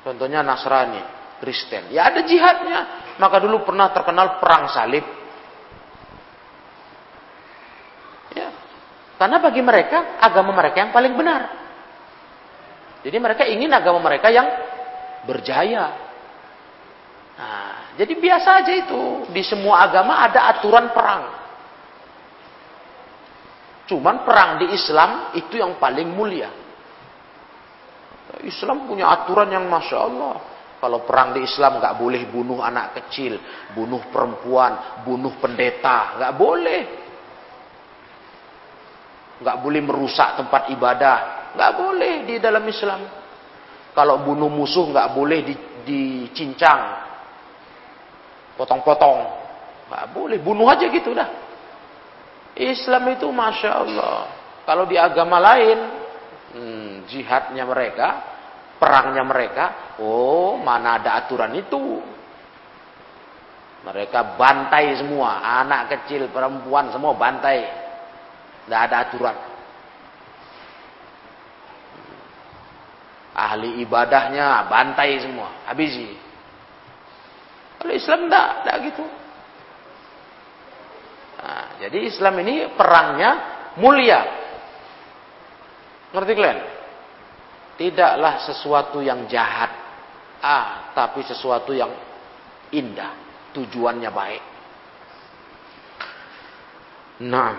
Contohnya 0.03 0.45
Nasrani, 0.45 1.01
Kristen. 1.41 1.93
Ya 1.93 2.09
ada 2.09 2.21
jihadnya. 2.25 2.79
Maka 3.17 3.41
dulu 3.41 3.65
pernah 3.65 3.89
terkenal 3.93 4.37
perang 4.37 4.69
salib. 4.69 5.05
Ya. 8.33 8.49
Karena 9.17 9.37
bagi 9.41 9.61
mereka, 9.65 10.21
agama 10.21 10.53
mereka 10.53 10.77
yang 10.85 10.93
paling 10.93 11.13
benar. 11.17 11.41
Jadi 13.01 13.17
mereka 13.17 13.43
ingin 13.45 13.71
agama 13.73 14.01
mereka 14.01 14.29
yang 14.29 14.45
berjaya. 15.25 15.85
Nah, 17.37 17.93
jadi 17.97 18.13
biasa 18.17 18.49
aja 18.65 18.73
itu. 18.73 19.29
Di 19.33 19.41
semua 19.45 19.85
agama 19.85 20.21
ada 20.21 20.49
aturan 20.53 20.89
perang. 20.93 21.23
Cuman 23.87 24.27
perang 24.27 24.59
di 24.59 24.73
Islam 24.75 25.31
itu 25.37 25.55
yang 25.57 25.79
paling 25.79 26.11
mulia. 26.11 26.51
Islam 28.43 28.85
punya 28.85 29.07
aturan 29.07 29.47
yang 29.47 29.65
masya 29.71 29.97
Allah. 29.97 30.35
Kalau 30.77 31.01
perang 31.09 31.33
di 31.33 31.41
Islam 31.41 31.81
nggak 31.81 31.97
boleh 31.97 32.21
bunuh 32.29 32.61
anak 32.61 33.01
kecil, 33.01 33.41
bunuh 33.73 34.13
perempuan, 34.13 35.01
bunuh 35.01 35.33
pendeta, 35.41 36.21
nggak 36.21 36.33
boleh. 36.37 36.81
Nggak 39.41 39.57
boleh 39.57 39.81
merusak 39.81 40.37
tempat 40.37 40.69
ibadah, 40.69 41.17
nggak 41.57 41.71
boleh 41.73 42.13
di 42.29 42.35
dalam 42.37 42.61
Islam. 42.69 43.01
Kalau 43.97 44.21
bunuh 44.21 44.53
musuh 44.53 44.93
nggak 44.93 45.09
boleh 45.17 45.39
di, 45.41 45.55
dicincang, 45.81 46.81
potong-potong, 48.53 49.19
nggak 49.89 50.05
boleh, 50.13 50.37
bunuh 50.37 50.69
aja 50.69 50.85
gitu 50.85 51.17
dah. 51.17 51.29
Islam 52.53 53.17
itu 53.17 53.25
masya 53.33 53.81
Allah. 53.81 54.17
Kalau 54.61 54.85
di 54.85 54.97
agama 54.97 55.41
lain, 55.41 55.77
hmm, 56.53 56.93
jihadnya 57.09 57.65
mereka, 57.65 58.36
perangnya 58.77 59.25
mereka, 59.25 59.65
oh 60.01 60.57
mana 60.61 61.01
ada 61.01 61.21
aturan 61.21 61.53
itu. 61.57 62.01
Mereka 63.85 64.35
bantai 64.35 64.97
semua, 64.99 65.39
anak 65.63 65.93
kecil, 65.93 66.27
perempuan 66.33 66.91
semua 66.91 67.13
bantai. 67.15 67.63
Tidak 68.65 68.79
ada 68.79 68.95
aturan. 69.07 69.37
Ahli 73.37 73.85
ibadahnya 73.85 74.65
bantai 74.65 75.21
semua, 75.21 75.63
habisi. 75.69 76.09
Kalau 77.77 77.93
Islam 77.93 78.27
tidak, 78.27 78.47
tidak 78.65 78.77
gitu. 78.91 79.05
Nah, 81.37 81.67
jadi 81.85 81.97
Islam 82.09 82.33
ini 82.41 82.55
perangnya 82.73 83.31
mulia. 83.77 84.19
Ngerti 86.11 86.33
kalian? 86.33 86.76
Tidaklah 87.77 88.41
sesuatu 88.49 88.99
yang 89.05 89.29
jahat, 89.29 89.69
ah, 90.41 90.91
tapi 90.97 91.21
sesuatu 91.21 91.71
yang 91.77 91.93
indah, 92.73 93.13
tujuannya 93.53 94.09
baik. 94.09 94.43
Nah, 97.17 97.53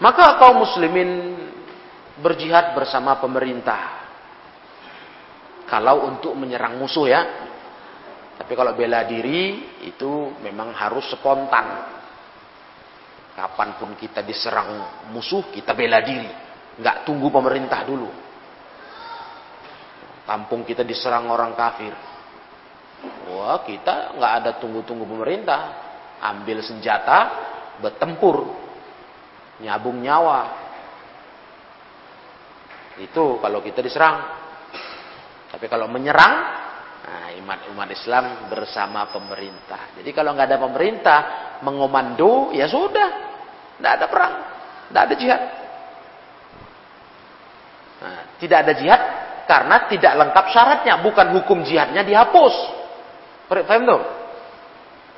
maka 0.00 0.36
kaum 0.40 0.64
muslimin 0.64 1.36
berjihad 2.20 2.76
bersama 2.76 3.16
pemerintah. 3.20 3.96
Kalau 5.68 6.08
untuk 6.08 6.32
menyerang 6.32 6.80
musuh 6.80 7.06
ya, 7.08 7.22
tapi 8.40 8.54
kalau 8.56 8.72
bela 8.72 9.04
diri 9.04 9.74
itu 9.84 10.32
memang 10.40 10.72
harus 10.72 11.04
spontan. 11.12 11.97
Kapan 13.38 13.78
pun 13.78 13.94
kita 13.94 14.18
diserang 14.26 14.82
musuh, 15.14 15.46
kita 15.54 15.70
bela 15.70 16.02
diri. 16.02 16.26
Nggak 16.82 17.06
tunggu 17.06 17.30
pemerintah 17.30 17.86
dulu. 17.86 18.10
Kampung 20.26 20.66
kita 20.66 20.82
diserang 20.82 21.30
orang 21.30 21.54
kafir. 21.54 21.94
Wah, 23.30 23.62
kita 23.62 24.18
nggak 24.18 24.32
ada 24.42 24.50
tunggu-tunggu 24.58 25.06
pemerintah. 25.06 25.86
Ambil 26.18 26.66
senjata, 26.66 27.18
bertempur. 27.78 28.42
Nyabung 29.62 30.02
nyawa. 30.02 30.40
Itu 32.98 33.38
kalau 33.38 33.62
kita 33.62 33.78
diserang. 33.86 34.18
Tapi 35.54 35.70
kalau 35.70 35.86
menyerang, 35.86 36.58
Nah, 37.08 37.32
iman 37.40 37.72
umat 37.72 37.88
Islam 37.88 38.52
bersama 38.52 39.08
pemerintah. 39.08 39.96
Jadi 39.96 40.12
kalau 40.12 40.36
nggak 40.36 40.44
ada 40.44 40.60
pemerintah 40.60 41.18
mengomando, 41.64 42.52
ya 42.52 42.68
sudah, 42.68 43.27
nggak 43.78 43.92
ada 43.98 44.06
perang, 44.10 44.34
nggak 44.90 45.02
ada 45.08 45.14
jihad. 45.14 45.42
Nah, 47.98 48.20
tidak 48.38 48.58
ada 48.66 48.72
jihad 48.78 49.02
karena 49.48 49.76
tidak 49.90 50.12
lengkap 50.14 50.46
syaratnya, 50.52 50.94
bukan 51.02 51.26
hukum 51.40 51.64
jihadnya 51.64 52.04
dihapus. 52.04 52.54
Paham 53.48 53.82
tuh? 53.88 54.02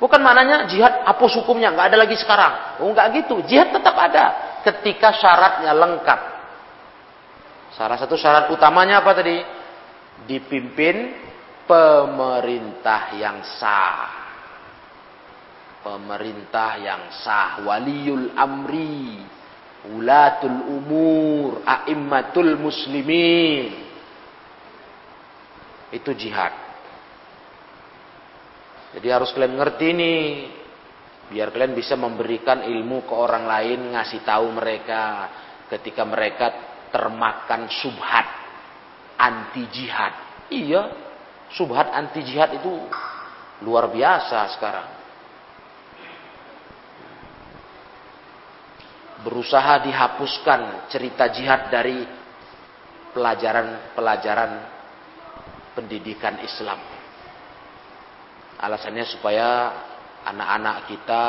Bukan 0.01 0.17
maknanya 0.17 0.65
jihad 0.65 1.05
hapus 1.05 1.43
hukumnya, 1.43 1.69
nggak 1.77 1.93
ada 1.93 1.97
lagi 2.01 2.17
sekarang. 2.17 2.81
Oh, 2.81 2.89
nggak 2.89 3.21
gitu. 3.21 3.43
Jihad 3.45 3.69
tetap 3.69 3.93
ada 3.93 4.57
ketika 4.65 5.13
syaratnya 5.13 5.77
lengkap. 5.77 6.19
Salah 7.77 8.01
satu 8.01 8.17
syarat 8.17 8.49
utamanya 8.49 9.05
apa 9.05 9.13
tadi? 9.13 9.37
Dipimpin 10.25 11.13
pemerintah 11.69 13.13
yang 13.13 13.45
sah. 13.45 14.20
Pemerintah 15.81 16.77
yang 16.77 17.09
sah, 17.25 17.65
waliul 17.65 18.37
amri, 18.37 19.17
ulatul 19.89 20.69
umur, 20.69 21.65
a'immatul 21.65 22.53
muslimin. 22.61 23.73
Itu 25.89 26.13
jihad. 26.13 26.53
Jadi 28.93 29.07
harus 29.09 29.33
kalian 29.33 29.57
ngerti 29.57 29.85
ini. 29.89 30.15
Biar 31.31 31.49
kalian 31.49 31.73
bisa 31.73 31.95
memberikan 31.95 32.61
ilmu 32.61 33.07
ke 33.07 33.13
orang 33.15 33.47
lain, 33.47 33.95
ngasih 33.95 34.21
tahu 34.21 34.51
mereka 34.51 35.31
ketika 35.71 36.03
mereka 36.03 36.47
termakan 36.91 37.71
subhat 37.71 38.27
anti 39.15 39.63
jihad. 39.71 40.11
Iya, 40.51 40.91
subhat 41.55 41.87
anti 41.89 42.21
jihad 42.27 42.51
itu 42.59 42.69
luar 43.63 43.87
biasa 43.87 44.51
sekarang. 44.59 45.00
Berusaha 49.21 49.85
dihapuskan 49.85 50.89
cerita 50.89 51.29
jihad 51.29 51.69
dari 51.69 52.01
pelajaran-pelajaran 53.13 54.51
pendidikan 55.77 56.41
Islam. 56.41 56.79
Alasannya 58.61 59.05
supaya 59.05 59.49
anak-anak 60.25 60.77
kita 60.89 61.25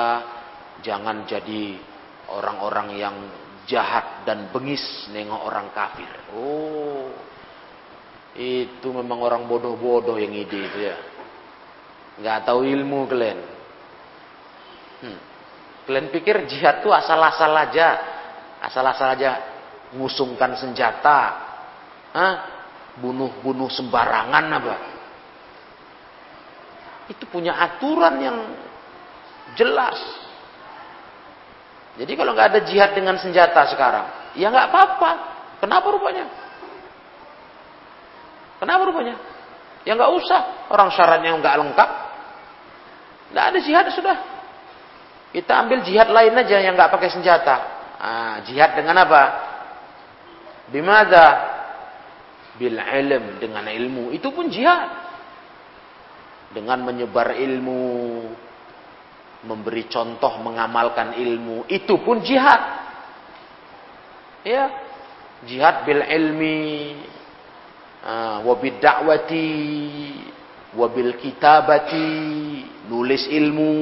jangan 0.85 1.24
jadi 1.28 1.76
orang-orang 2.33 2.88
yang 2.96 3.16
jahat 3.68 4.26
dan 4.26 4.50
bengis 4.50 5.09
nengok 5.12 5.42
orang 5.42 5.68
kafir. 5.70 6.11
Oh, 6.35 7.12
itu 8.37 8.88
memang 8.88 9.20
orang 9.20 9.44
bodoh-bodoh 9.44 10.16
yang 10.16 10.33
ide 10.33 10.61
itu 10.64 10.78
ya. 10.81 10.96
Nggak 12.20 12.38
tahu 12.48 12.64
ilmu 12.64 13.09
kalian. 13.09 13.40
Hmm. 15.02 15.18
Kalian 15.88 16.09
pikir 16.14 16.47
jihad 16.47 16.81
itu 16.85 16.90
asal-asal 16.90 17.51
aja. 17.55 17.88
Asal-asal 18.62 19.18
aja 19.18 19.31
ngusungkan 19.95 20.55
senjata. 20.55 21.21
Bunuh-bunuh 23.01 23.73
sembarangan 23.73 24.45
apa? 24.53 24.77
itu 27.11 27.25
punya 27.29 27.59
aturan 27.59 28.14
yang 28.23 28.38
jelas. 29.59 29.99
Jadi 32.01 32.12
kalau 32.16 32.33
nggak 32.33 32.57
ada 32.57 32.61
jihad 32.64 32.97
dengan 32.97 33.21
senjata 33.21 33.68
sekarang, 33.68 34.33
ya 34.38 34.49
nggak 34.49 34.66
apa-apa. 34.73 35.11
Kenapa 35.61 35.87
rupanya? 35.92 36.27
Kenapa 38.59 38.83
rupanya? 38.88 39.16
Ya 39.85 39.92
nggak 39.99 40.12
usah. 40.16 40.73
Orang 40.73 40.88
syaratnya 40.95 41.37
nggak 41.37 41.57
lengkap. 41.59 41.90
Nggak 43.35 43.45
ada 43.45 43.59
jihad 43.61 43.87
sudah. 43.92 44.16
Kita 45.33 45.64
ambil 45.64 45.81
jihad 45.81 46.12
lain 46.12 46.37
aja 46.37 46.61
yang 46.61 46.77
nggak 46.77 46.92
pakai 46.92 47.09
senjata. 47.09 47.57
Ah, 47.97 48.37
jihad 48.45 48.77
dengan 48.77 49.01
apa? 49.01 49.23
Bimada? 50.68 51.27
Bil 52.61 52.77
ilm 52.77 53.40
dengan 53.40 53.64
ilmu. 53.64 54.12
Itu 54.12 54.29
pun 54.37 54.53
jihad 54.53 55.03
dengan 56.53 56.85
menyebar 56.85 57.33
ilmu, 57.33 57.85
memberi 59.49 59.88
contoh 59.88 60.38
mengamalkan 60.45 61.16
ilmu, 61.16 61.66
itu 61.66 61.97
pun 62.05 62.21
jihad. 62.21 62.61
Ya, 64.45 64.68
jihad 65.49 65.88
bil 65.88 66.05
ilmi, 66.05 66.61
uh, 68.05 68.45
wabil 68.47 68.79
da'wati, 68.79 69.53
wabil 70.77 71.16
kitabati, 71.18 72.12
nulis 72.87 73.27
ilmu, 73.33 73.73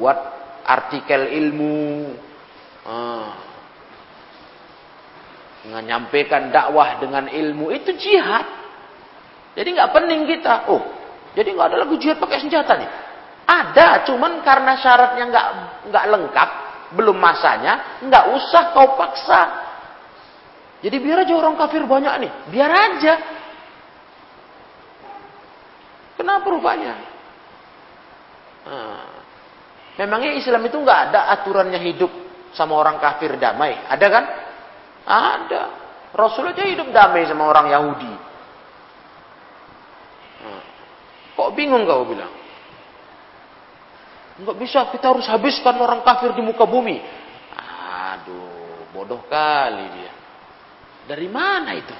buat 0.00 0.33
artikel 0.64 1.28
ilmu, 1.30 2.12
menyampaikan 5.64 6.52
dakwah 6.52 7.00
dengan 7.00 7.28
ilmu 7.28 7.72
itu 7.72 7.96
jihad. 7.96 8.44
Jadi 9.54 9.68
nggak 9.70 9.90
pening 9.94 10.26
kita. 10.26 10.66
Oh, 10.68 10.82
jadi 11.38 11.48
nggak 11.54 11.68
ada 11.72 11.78
lagi 11.86 11.96
jihad 12.00 12.18
pakai 12.18 12.42
senjata 12.42 12.74
nih. 12.74 12.90
Ada, 13.44 14.08
cuman 14.08 14.40
karena 14.40 14.72
syaratnya 14.80 15.24
nggak 15.28 15.46
nggak 15.92 16.04
lengkap, 16.10 16.50
belum 16.96 17.16
masanya, 17.20 18.00
nggak 18.02 18.24
usah 18.34 18.72
kau 18.72 18.96
paksa. 18.96 19.42
Jadi 20.84 20.96
biar 21.00 21.24
aja 21.24 21.32
orang 21.36 21.56
kafir 21.56 21.84
banyak 21.84 22.24
nih, 22.24 22.32
biar 22.52 22.72
aja. 22.72 23.14
Kenapa 26.20 26.46
rupanya? 26.48 26.94
Nah, 28.64 29.13
memangnya 30.00 30.32
Islam 30.34 30.62
itu 30.66 30.76
nggak 30.80 31.00
ada 31.10 31.20
aturannya 31.38 31.80
hidup 31.80 32.10
sama 32.54 32.78
orang 32.78 33.02
kafir 33.02 33.34
damai, 33.38 33.74
ada 33.86 34.06
kan? 34.10 34.24
Ada. 35.04 35.62
Rasul 36.14 36.54
aja 36.54 36.62
hidup 36.62 36.94
damai 36.94 37.26
sama 37.26 37.50
orang 37.50 37.66
Yahudi. 37.70 38.14
Kok 41.34 41.50
bingung 41.58 41.82
kau 41.82 42.06
bilang? 42.06 42.30
Enggak 44.34 44.56
bisa, 44.58 44.80
kita 44.90 45.14
harus 45.14 45.26
habiskan 45.30 45.78
orang 45.78 46.02
kafir 46.02 46.34
di 46.34 46.42
muka 46.42 46.66
bumi. 46.66 46.98
Aduh, 48.14 48.90
bodoh 48.94 49.22
kali 49.26 49.86
dia. 49.98 50.12
Dari 51.10 51.28
mana 51.30 51.74
itu? 51.74 51.94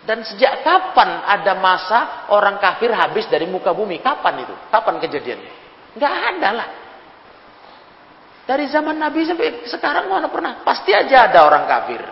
Dan 0.00 0.24
sejak 0.24 0.64
kapan 0.64 1.28
ada 1.28 1.52
masa 1.60 2.28
orang 2.32 2.56
kafir 2.56 2.88
habis 2.88 3.28
dari 3.28 3.44
muka 3.44 3.76
bumi? 3.76 4.00
Kapan 4.00 4.48
itu? 4.48 4.54
Kapan 4.72 4.96
kejadiannya? 4.96 5.52
Enggak 5.96 6.14
ada 6.36 6.48
lah. 6.56 6.68
Dari 8.48 8.66
zaman 8.66 8.96
Nabi 8.96 9.28
sampai 9.28 9.68
sekarang 9.68 10.10
mana 10.10 10.26
pernah? 10.32 10.64
Pasti 10.64 10.90
aja 10.90 11.28
ada 11.30 11.44
orang 11.44 11.64
kafir. 11.68 12.02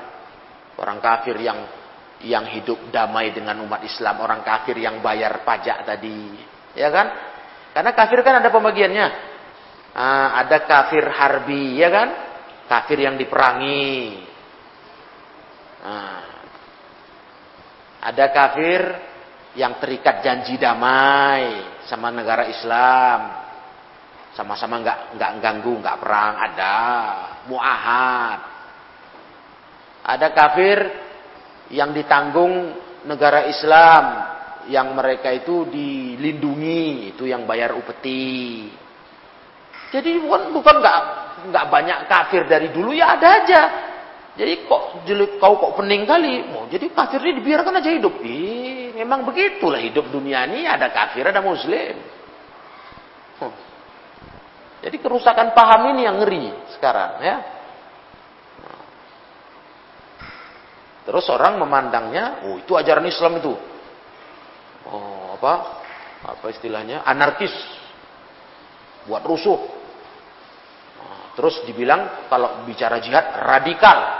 Orang 0.79 1.03
kafir 1.03 1.35
yang 1.41 1.59
yang 2.23 2.47
hidup 2.51 2.91
damai 2.91 3.31
dengan 3.31 3.59
umat 3.63 3.83
Islam, 3.87 4.23
orang 4.23 4.43
kafir 4.43 4.75
yang 4.79 4.99
bayar 4.99 5.47
pajak 5.47 5.87
tadi, 5.87 6.35
ya 6.75 6.91
kan? 6.91 7.07
Karena 7.75 7.91
kafir 7.95 8.23
kan 8.27 8.43
ada 8.43 8.51
pembagiannya. 8.51 9.07
Ah, 9.95 10.39
ada 10.43 10.63
kafir 10.67 11.07
harbi, 11.07 11.79
ya 11.79 11.91
kan? 11.91 12.09
Kafir 12.67 13.03
yang 13.03 13.15
diperangi. 13.19 14.23
Ah, 15.83 16.38
ada 17.99 18.31
kafir 18.31 18.81
yang 19.59 19.83
terikat 19.83 20.23
janji 20.23 20.55
damai 20.55 21.79
sama 21.91 22.15
negara 22.15 22.47
Islam. 22.47 23.21
Sama-sama 24.39 24.79
nggak 24.79 24.99
nggak 25.19 25.31
ganggu, 25.43 25.75
nggak 25.83 25.99
perang, 25.99 26.35
ada 26.39 26.77
muahad. 27.51 28.39
Ada 30.07 30.31
kafir 30.31 30.79
yang 31.75 31.91
ditanggung 31.91 32.71
negara 33.03 33.51
Islam 33.51 34.05
yang 34.71 34.95
mereka 34.95 35.33
itu 35.35 35.67
dilindungi 35.67 37.17
itu 37.17 37.27
yang 37.27 37.49
bayar 37.49 37.75
upeti. 37.75 38.71
Jadi 39.91 40.21
bukan 40.23 40.53
bukan 40.53 40.77
nggak 40.85 41.01
nggak 41.49 41.67
banyak 41.67 41.99
kafir 42.07 42.47
dari 42.47 42.69
dulu 42.71 42.95
ya 42.95 43.19
ada 43.19 43.29
aja. 43.43 43.63
Jadi 44.39 44.71
kok 44.71 45.03
kau 45.43 45.55
kok 45.59 45.75
pening 45.83 46.07
kali? 46.07 46.47
Oh, 46.55 46.71
jadi 46.71 46.87
kafir 46.95 47.19
ini 47.27 47.43
dibiarkan 47.43 47.83
aja 47.83 47.91
hidup. 47.91 48.23
Ih, 48.23 48.95
memang 48.95 49.27
begitulah 49.27 49.83
hidup 49.83 50.07
dunia 50.15 50.47
ini 50.47 50.63
ada 50.63 50.95
kafir 50.95 51.27
ada 51.27 51.43
muslim. 51.43 51.99
Hmm. 53.43 53.55
Jadi 54.79 54.97
kerusakan 55.03 55.59
paham 55.59 55.91
ini 55.91 56.07
yang 56.07 56.23
ngeri 56.23 56.55
sekarang 56.79 57.19
ya. 57.19 57.37
Terus 61.09 61.25
orang 61.33 61.57
memandangnya, 61.57 62.45
oh 62.45 62.61
itu 62.61 62.77
ajaran 62.77 63.09
Islam 63.09 63.41
itu. 63.41 63.57
Oh, 64.93 65.41
apa? 65.41 65.83
Apa 66.21 66.53
istilahnya? 66.53 67.01
Anarkis. 67.01 67.51
Buat 69.09 69.25
rusuh. 69.25 69.57
Nah, 71.01 71.33
terus 71.33 71.65
dibilang 71.65 72.29
kalau 72.29 72.61
bicara 72.69 73.01
jihad 73.01 73.25
radikal. 73.41 74.18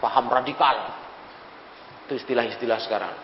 Paham 0.00 0.26
radikal. 0.32 0.96
Itu 2.08 2.16
istilah-istilah 2.16 2.78
sekarang. 2.80 3.14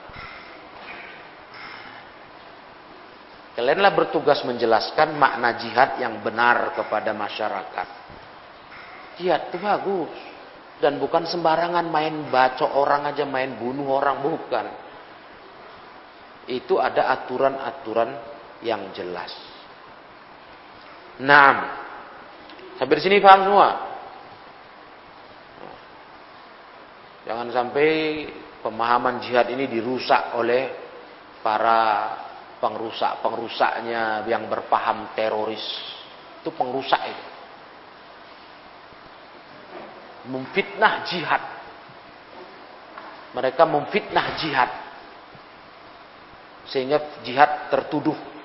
Kalianlah 3.56 3.96
bertugas 3.96 4.44
menjelaskan 4.44 5.16
makna 5.16 5.56
jihad 5.56 5.96
yang 5.96 6.20
benar 6.20 6.76
kepada 6.76 7.16
masyarakat. 7.16 7.88
Jihad 9.16 9.48
itu 9.48 9.56
bagus. 9.56 10.12
Dan 10.76 11.00
bukan 11.00 11.24
sembarangan 11.24 11.88
main 11.88 12.28
bacok 12.28 12.68
orang 12.76 13.08
aja, 13.08 13.24
main 13.24 13.56
bunuh 13.56 13.88
orang, 13.96 14.20
bukan. 14.20 14.66
Itu 16.52 16.76
ada 16.76 17.08
aturan-aturan 17.16 18.12
yang 18.60 18.92
jelas. 18.92 19.32
Nah, 21.24 21.52
sampai 22.76 22.96
di 23.00 23.02
sini 23.08 23.24
paham 23.24 23.48
semua. 23.48 23.68
Jangan 27.26 27.50
sampai 27.50 28.22
pemahaman 28.62 29.18
jihad 29.18 29.50
ini 29.50 29.66
dirusak 29.66 30.38
oleh 30.38 30.70
para 31.42 32.14
pengrusak-pengrusaknya 32.62 34.22
yang 34.30 34.46
berpaham 34.46 35.10
teroris. 35.18 35.62
Itu 36.40 36.54
pengrusak 36.54 37.02
itu. 37.02 37.26
Memfitnah 40.30 41.02
jihad. 41.10 41.42
Mereka 43.34 43.62
memfitnah 43.66 44.26
jihad. 44.38 44.70
Sehingga 46.70 47.22
jihad 47.26 47.70
tertuduh 47.74 48.36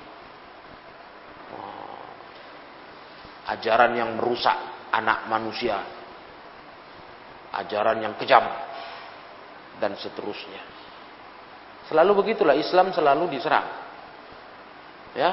ajaran 3.52 3.92
yang 3.98 4.16
merusak 4.16 4.56
anak 4.96 5.28
manusia, 5.28 5.84
ajaran 7.52 8.00
yang 8.00 8.16
kejam, 8.16 8.44
dan 9.82 9.98
seterusnya. 9.98 10.62
Selalu 11.90 12.22
begitulah 12.22 12.54
Islam 12.54 12.94
selalu 12.94 13.34
diserang. 13.34 13.68
Ya, 15.12 15.32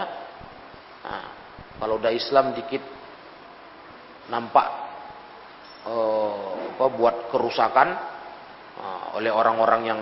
nah, 1.07 1.27
kalau 1.79 2.03
udah 2.03 2.11
Islam 2.11 2.57
dikit 2.57 2.83
nampak 4.27 4.67
uh, 5.87 6.75
apa, 6.75 6.87
buat 6.91 7.31
kerusakan 7.31 7.89
uh, 8.75 9.07
oleh 9.21 9.31
orang-orang 9.31 9.83
yang 9.87 10.01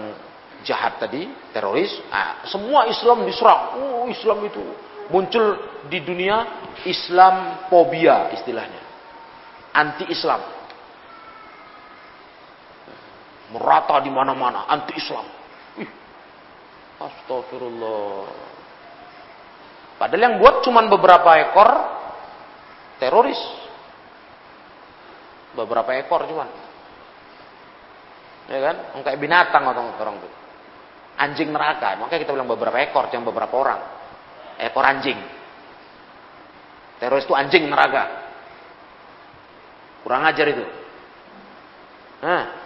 jahat 0.65 0.97
tadi, 0.97 1.29
teroris, 1.53 1.93
nah, 2.09 2.47
semua 2.49 2.89
Islam 2.89 3.29
diserang. 3.29 3.77
Oh, 3.77 4.09
Islam 4.09 4.49
itu 4.49 4.63
muncul 5.13 5.61
di 5.93 6.01
dunia 6.01 6.71
Islam 6.89 7.69
fobia 7.69 8.33
istilahnya. 8.33 8.83
Anti 9.77 10.09
Islam. 10.09 10.56
Merata 13.55 14.03
di 14.03 14.11
mana-mana 14.11 14.67
anti 14.67 14.99
Islam. 14.99 15.27
Ih, 15.79 15.91
astagfirullah. 16.99 18.27
Padahal 19.97 20.23
yang 20.23 20.37
buat 20.43 20.67
cuma 20.67 20.83
beberapa 20.91 21.31
ekor 21.39 21.71
teroris. 22.99 23.39
Beberapa 25.55 25.95
ekor 25.95 26.27
cuman. 26.27 26.49
Ya 28.51 28.59
kan? 28.61 28.77
Kayak 29.07 29.19
binatang 29.23 29.65
orang 29.65 29.95
orang 29.97 30.17
itu. 30.21 30.29
Anjing 31.17 31.49
neraka. 31.55 31.97
Makanya 31.97 32.21
kita 32.27 32.33
bilang 32.35 32.51
beberapa 32.51 32.77
ekor, 32.83 33.09
jangan 33.09 33.31
beberapa 33.31 33.55
orang. 33.57 33.81
Ekor 34.61 34.85
anjing. 34.85 35.17
Teroris 36.99 37.25
itu 37.25 37.33
anjing 37.33 37.71
neraka. 37.71 38.27
Kurang 40.03 40.27
ajar 40.27 40.47
itu. 40.51 40.65
Nah. 42.27 42.66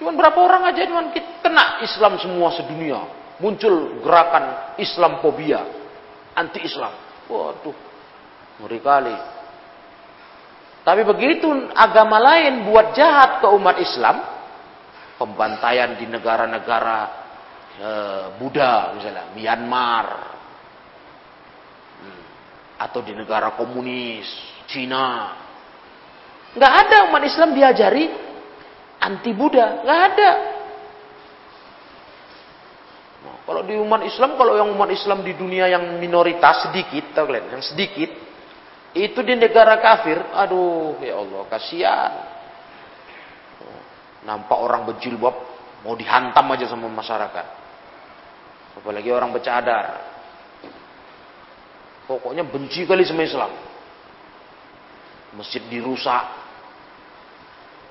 Cuman 0.00 0.16
berapa 0.16 0.40
orang 0.40 0.72
aja 0.72 0.88
cuman 0.88 1.12
kena 1.12 1.84
Islam 1.84 2.16
semua 2.16 2.48
sedunia. 2.56 3.04
Muncul 3.36 4.00
gerakan 4.00 4.76
Islam 4.80 5.20
fobia, 5.20 5.60
anti 6.32 6.64
Islam. 6.64 6.92
Waduh, 7.28 7.76
ngeri 8.64 8.80
kali. 8.80 9.16
Tapi 10.80 11.04
begitu 11.04 11.48
agama 11.76 12.16
lain 12.16 12.64
buat 12.64 12.96
jahat 12.96 13.44
ke 13.44 13.46
umat 13.52 13.76
Islam, 13.76 14.24
pembantaian 15.20 15.92
di 16.00 16.08
negara-negara 16.08 16.98
e, 17.76 17.88
Buddha 18.40 18.96
misalnya, 18.96 19.28
Myanmar, 19.36 20.08
hmm, 22.00 22.22
atau 22.80 23.00
di 23.04 23.12
negara 23.12 23.52
komunis, 23.52 24.28
Cina. 24.64 25.36
Nggak 26.56 26.72
ada 26.88 26.96
umat 27.12 27.22
Islam 27.28 27.52
diajari 27.52 28.08
anti 29.00 29.32
Buddha, 29.32 29.80
nggak 29.82 30.00
ada. 30.12 30.30
Nah, 33.20 33.36
kalau 33.48 33.62
di 33.64 33.74
umat 33.76 34.04
Islam, 34.04 34.36
kalau 34.36 34.56
yang 34.56 34.68
umat 34.76 34.90
Islam 34.92 35.24
di 35.24 35.32
dunia 35.36 35.68
yang 35.68 35.96
minoritas 35.96 36.68
sedikit, 36.68 37.16
tahu 37.16 37.32
kalian, 37.32 37.56
yang 37.56 37.64
sedikit, 37.64 38.12
itu 38.92 39.20
di 39.22 39.34
negara 39.36 39.80
kafir, 39.80 40.20
aduh 40.34 41.00
ya 41.00 41.16
Allah, 41.16 41.42
kasihan. 41.48 42.12
Nampak 44.20 44.58
orang 44.60 44.84
berjilbab 44.84 45.32
mau 45.80 45.96
dihantam 45.96 46.44
aja 46.52 46.68
sama 46.68 46.92
masyarakat. 46.92 47.46
Apalagi 48.80 49.08
orang 49.08 49.32
bercadar. 49.32 49.96
Pokoknya 52.04 52.44
benci 52.44 52.84
kali 52.84 53.06
sama 53.06 53.24
Islam. 53.24 53.52
Masjid 55.38 55.62
dirusak. 55.70 56.39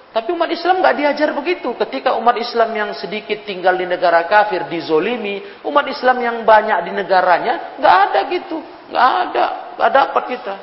Tapi 0.10 0.34
umat 0.34 0.50
Islam 0.50 0.82
nggak 0.82 0.96
diajar 0.98 1.30
begitu. 1.38 1.70
Ketika 1.78 2.18
umat 2.18 2.34
Islam 2.42 2.74
yang 2.74 2.90
sedikit 2.98 3.46
tinggal 3.46 3.78
di 3.78 3.86
negara 3.86 4.26
kafir 4.26 4.66
dizolimi, 4.66 5.62
umat 5.62 5.86
Islam 5.86 6.18
yang 6.18 6.38
banyak 6.42 6.90
di 6.90 6.92
negaranya 6.98 7.78
nggak 7.78 7.96
ada 8.10 8.20
gitu, 8.34 8.58
nggak 8.90 9.10
ada, 9.30 9.46
nggak 9.78 9.92
dapat 9.94 10.24
kita, 10.34 10.56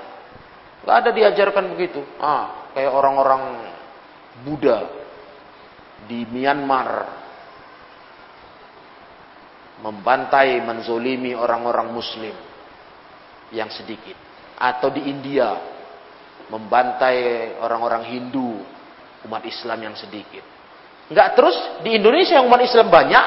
nggak 0.83 0.97
ada 0.99 1.11
diajarkan 1.15 1.65
begitu. 1.79 2.03
Ah, 2.19 2.75
kayak 2.75 2.91
orang-orang 2.91 3.43
Buddha 4.43 4.79
di 6.11 6.27
Myanmar. 6.27 7.23
Membantai, 9.77 10.57
menzolimi 10.65 11.37
orang-orang 11.37 11.93
Muslim 11.93 12.33
yang 13.53 13.69
sedikit, 13.69 14.17
atau 14.57 14.89
di 14.89 15.05
India 15.05 15.53
membantai 16.49 17.53
orang-orang 17.61 18.09
Hindu, 18.09 18.65
umat 19.27 19.43
Islam 19.45 19.79
yang 19.91 19.95
sedikit. 19.99 20.43
Nggak 21.11 21.29
terus 21.39 21.57
di 21.87 21.99
Indonesia 21.99 22.39
yang 22.39 22.47
umat 22.51 22.63
Islam 22.63 22.91
banyak, 22.91 23.27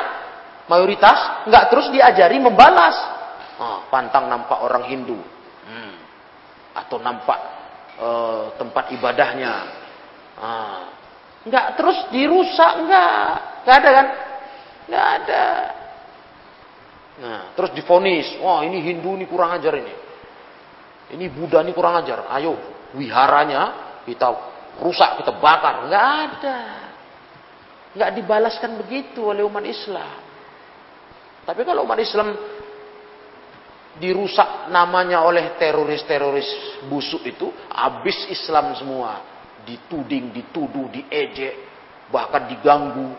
mayoritas, 0.68 1.48
nggak 1.48 1.66
terus 1.72 1.88
diajari 1.92 2.40
membalas. 2.40 2.96
Oh, 3.60 3.84
pantang 3.92 4.32
nampak 4.32 4.56
orang 4.56 4.88
Hindu, 4.88 5.20
hmm. 5.68 5.94
atau 6.80 6.96
nampak 7.04 7.40
uh, 8.00 8.56
tempat 8.56 8.88
ibadahnya, 8.96 9.54
ah. 10.40 10.88
nggak 11.44 11.76
terus 11.76 12.08
dirusak, 12.08 12.88
nggak, 12.88 13.20
nggak 13.68 13.76
ada 13.84 13.90
kan? 13.92 14.08
Nggak 14.88 15.08
ada. 15.20 15.46
Nah, 17.20 17.42
terus 17.52 17.76
difonis, 17.76 18.40
wah 18.40 18.64
ini 18.64 18.80
Hindu 18.80 19.20
ini 19.20 19.28
kurang 19.28 19.60
ajar 19.60 19.76
ini. 19.76 19.92
Ini 21.20 21.26
Buddha 21.28 21.60
ini 21.60 21.76
kurang 21.76 22.00
ajar. 22.00 22.32
Ayo, 22.32 22.56
wiharanya 22.96 23.92
kita 24.08 24.49
rusak, 24.80 25.24
kita 25.24 25.36
bakar. 25.38 25.88
Nggak 25.88 26.08
ada. 26.08 26.60
Nggak 27.96 28.12
dibalaskan 28.22 28.72
begitu 28.86 29.26
oleh 29.26 29.44
umat 29.46 29.66
Islam. 29.66 30.30
Tapi 31.44 31.62
kalau 31.66 31.84
umat 31.90 31.98
Islam 31.98 32.38
dirusak 33.98 34.70
namanya 34.70 35.26
oleh 35.26 35.58
teroris-teroris 35.58 36.82
busuk 36.88 37.26
itu, 37.26 37.50
habis 37.74 38.16
Islam 38.30 38.78
semua. 38.78 39.26
Dituding, 39.66 40.32
dituduh, 40.32 40.88
diejek, 40.94 41.56
bahkan 42.14 42.48
diganggu. 42.48 43.12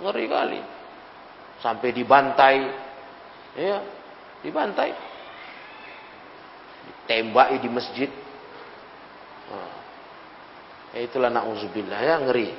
Ngeri 0.00 0.26
kali. 0.26 0.60
Sampai 1.60 1.92
dibantai. 1.92 2.58
Ya, 3.54 3.78
dibantai. 4.40 4.90
Ditembaki 6.86 7.56
di 7.60 7.68
masjid. 7.68 8.10
Nah, 10.90 10.98
itulah 10.98 11.30
na'udzubillah 11.30 12.00
ya 12.02 12.16
ngeri. 12.26 12.50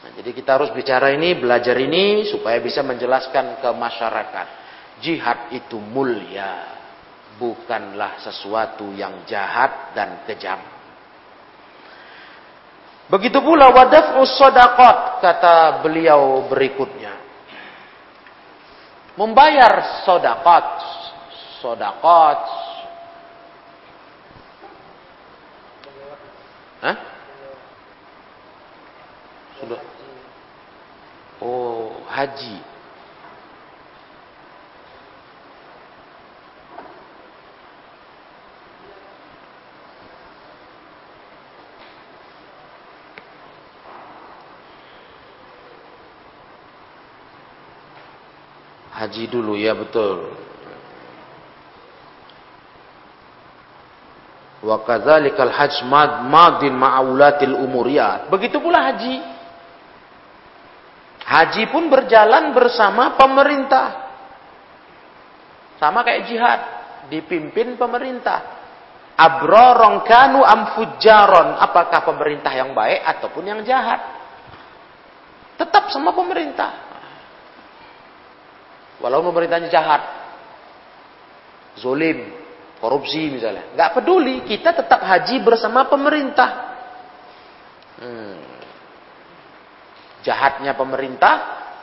Nah, 0.00 0.10
jadi 0.16 0.30
kita 0.32 0.60
harus 0.60 0.72
bicara 0.72 1.12
ini, 1.12 1.36
belajar 1.36 1.76
ini 1.76 2.28
supaya 2.28 2.60
bisa 2.60 2.80
menjelaskan 2.84 3.60
ke 3.60 3.70
masyarakat. 3.72 4.46
Jihad 5.00 5.52
itu 5.56 5.80
mulia, 5.80 6.76
bukanlah 7.40 8.20
sesuatu 8.20 8.92
yang 8.92 9.24
jahat 9.24 9.96
dan 9.96 10.24
kejam. 10.28 10.60
Begitu 13.10 13.42
pula 13.42 13.72
wadaf'us 13.74 14.38
sadaqat 14.38 15.24
kata 15.24 15.82
beliau 15.82 16.46
berikutnya. 16.46 17.16
Membayar 19.18 20.04
sodakat, 20.06 20.64
sodakat. 21.58 22.69
Hah? 26.80 26.96
Sudah. 29.60 29.80
Oh, 31.44 32.00
haji. 32.08 32.56
Haji 48.96 49.24
dulu 49.28 49.56
ya 49.56 49.76
betul. 49.76 50.49
Wa 54.60 54.84
kadzalikal 54.84 55.48
hajj 55.48 55.88
madin 56.28 56.76
ma'aulatil 56.76 57.56
umuriyat. 57.56 58.28
Begitu 58.28 58.60
pula 58.60 58.92
haji. 58.92 59.16
Haji 61.24 61.62
pun 61.72 61.88
berjalan 61.88 62.52
bersama 62.52 63.16
pemerintah. 63.16 64.10
Sama 65.80 66.04
kayak 66.04 66.28
jihad, 66.28 66.60
dipimpin 67.08 67.80
pemerintah. 67.80 68.60
Abrorong 69.16 70.04
kanu 70.04 70.44
amfujaron. 70.44 71.56
Apakah 71.56 72.04
pemerintah 72.04 72.52
yang 72.52 72.76
baik 72.76 73.00
ataupun 73.16 73.44
yang 73.48 73.60
jahat? 73.64 74.00
Tetap 75.56 75.88
sama 75.92 76.12
pemerintah. 76.12 76.72
Walau 79.00 79.24
pemerintahnya 79.24 79.72
jahat. 79.72 80.02
Zolim, 81.80 82.39
korupsi 82.80 83.28
misalnya. 83.28 83.76
Nggak 83.76 84.00
peduli, 84.00 84.42
kita 84.48 84.72
tetap 84.72 85.04
haji 85.04 85.36
bersama 85.44 85.86
pemerintah. 85.86 86.50
Hmm. 88.00 88.40
Jahatnya 90.24 90.72
pemerintah, 90.72 91.34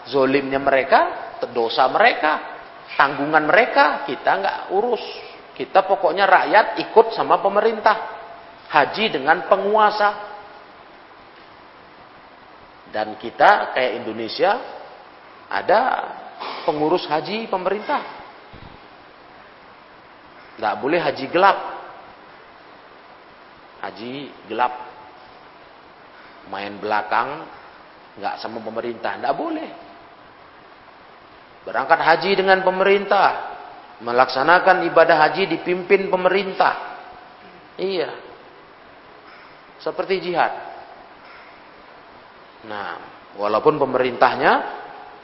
zolimnya 0.09 0.57
mereka, 0.57 1.33
dosa 1.53 1.85
mereka, 1.93 2.57
tanggungan 2.97 3.45
mereka, 3.45 4.03
kita 4.09 4.31
nggak 4.41 4.59
urus. 4.73 5.05
Kita 5.53 5.85
pokoknya 5.85 6.25
rakyat 6.25 6.65
ikut 6.89 7.13
sama 7.13 7.41
pemerintah. 7.41 8.17
Haji 8.69 9.13
dengan 9.13 9.45
penguasa. 9.49 10.37
Dan 12.93 13.17
kita 13.17 13.73
kayak 13.73 14.05
Indonesia 14.05 14.51
ada 15.49 15.81
pengurus 16.65 17.05
haji 17.09 17.49
pemerintah. 17.49 18.16
Nggak 20.57 20.75
boleh 20.81 20.99
haji 20.99 21.25
gelap. 21.29 21.57
Haji 23.85 24.13
gelap. 24.49 24.73
Main 26.49 26.81
belakang, 26.81 27.45
nggak 28.17 28.35
sama 28.41 28.57
pemerintah. 28.65 29.21
Nggak 29.21 29.37
boleh. 29.37 29.69
Berangkat 31.67 31.99
haji 31.99 32.31
dengan 32.39 32.63
pemerintah. 32.65 33.57
Melaksanakan 33.97 34.85
ibadah 34.93 35.17
haji 35.27 35.57
dipimpin 35.57 36.09
pemerintah. 36.09 36.73
Iya. 37.77 38.09
Seperti 39.81 40.21
jihad. 40.21 40.53
Nah, 42.65 42.97
walaupun 43.37 43.77
pemerintahnya 43.77 44.53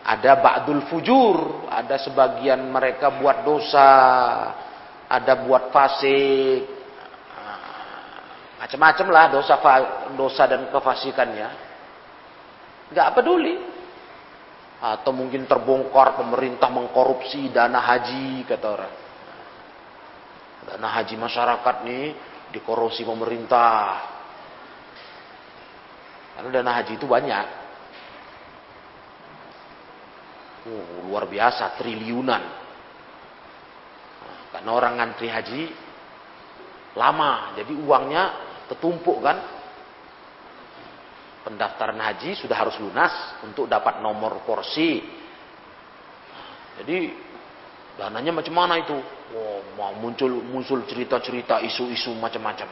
ada 0.03 0.31
ba'dul 0.37 0.85
fujur, 0.91 1.67
ada 1.71 1.97
sebagian 1.97 2.69
mereka 2.69 3.17
buat 3.17 3.41
dosa, 3.47 3.89
ada 5.13 5.33
buat 5.45 5.69
fasik, 5.69 6.65
macam-macam 8.57 9.07
lah 9.13 9.25
dosa 9.29 9.55
dosa 10.17 10.43
dan 10.49 10.71
kefasikannya. 10.73 11.49
Gak 12.89 13.11
peduli. 13.13 13.59
Atau 14.83 15.15
mungkin 15.15 15.47
terbongkar 15.47 16.19
pemerintah 16.19 16.67
mengkorupsi 16.67 17.53
dana 17.53 17.79
haji 17.79 18.43
kata 18.47 18.67
orang. 18.67 18.93
Dana 20.63 20.87
haji 20.91 21.15
masyarakat 21.15 21.75
nih 21.87 22.05
dikorupsi 22.55 23.05
pemerintah. 23.05 23.99
Karena 26.35 26.49
dana 26.49 26.71
haji 26.73 26.93
itu 26.97 27.07
banyak. 27.07 27.47
Oh, 30.63 31.11
luar 31.11 31.27
biasa, 31.27 31.75
triliunan. 31.75 32.62
Karena 34.63 34.79
orang 34.79 34.95
ngantri 34.95 35.27
haji 35.27 35.75
lama, 36.95 37.51
jadi 37.59 37.75
uangnya 37.83 38.23
tertumpuk 38.71 39.19
kan. 39.19 39.43
Pendaftaran 41.43 41.99
haji 41.99 42.39
sudah 42.39 42.55
harus 42.55 42.79
lunas 42.79 43.11
untuk 43.43 43.67
dapat 43.67 43.99
nomor 43.99 44.39
porsi. 44.47 45.03
Jadi 46.79 47.11
dananya 47.99 48.39
macam 48.39 48.55
mana 48.55 48.79
itu? 48.79 48.95
Oh, 49.35 49.59
mau 49.75 49.91
muncul 49.99 50.31
muncul 50.31 50.87
cerita-cerita 50.87 51.59
isu-isu 51.59 52.15
macam-macam. 52.15 52.71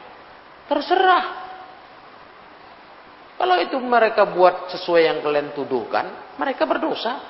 Terserah. 0.72 1.24
Kalau 3.36 3.60
itu 3.60 3.76
mereka 3.76 4.32
buat 4.32 4.72
sesuai 4.72 5.12
yang 5.12 5.18
kalian 5.20 5.52
tuduhkan, 5.52 6.08
mereka 6.40 6.64
berdosa. 6.64 7.20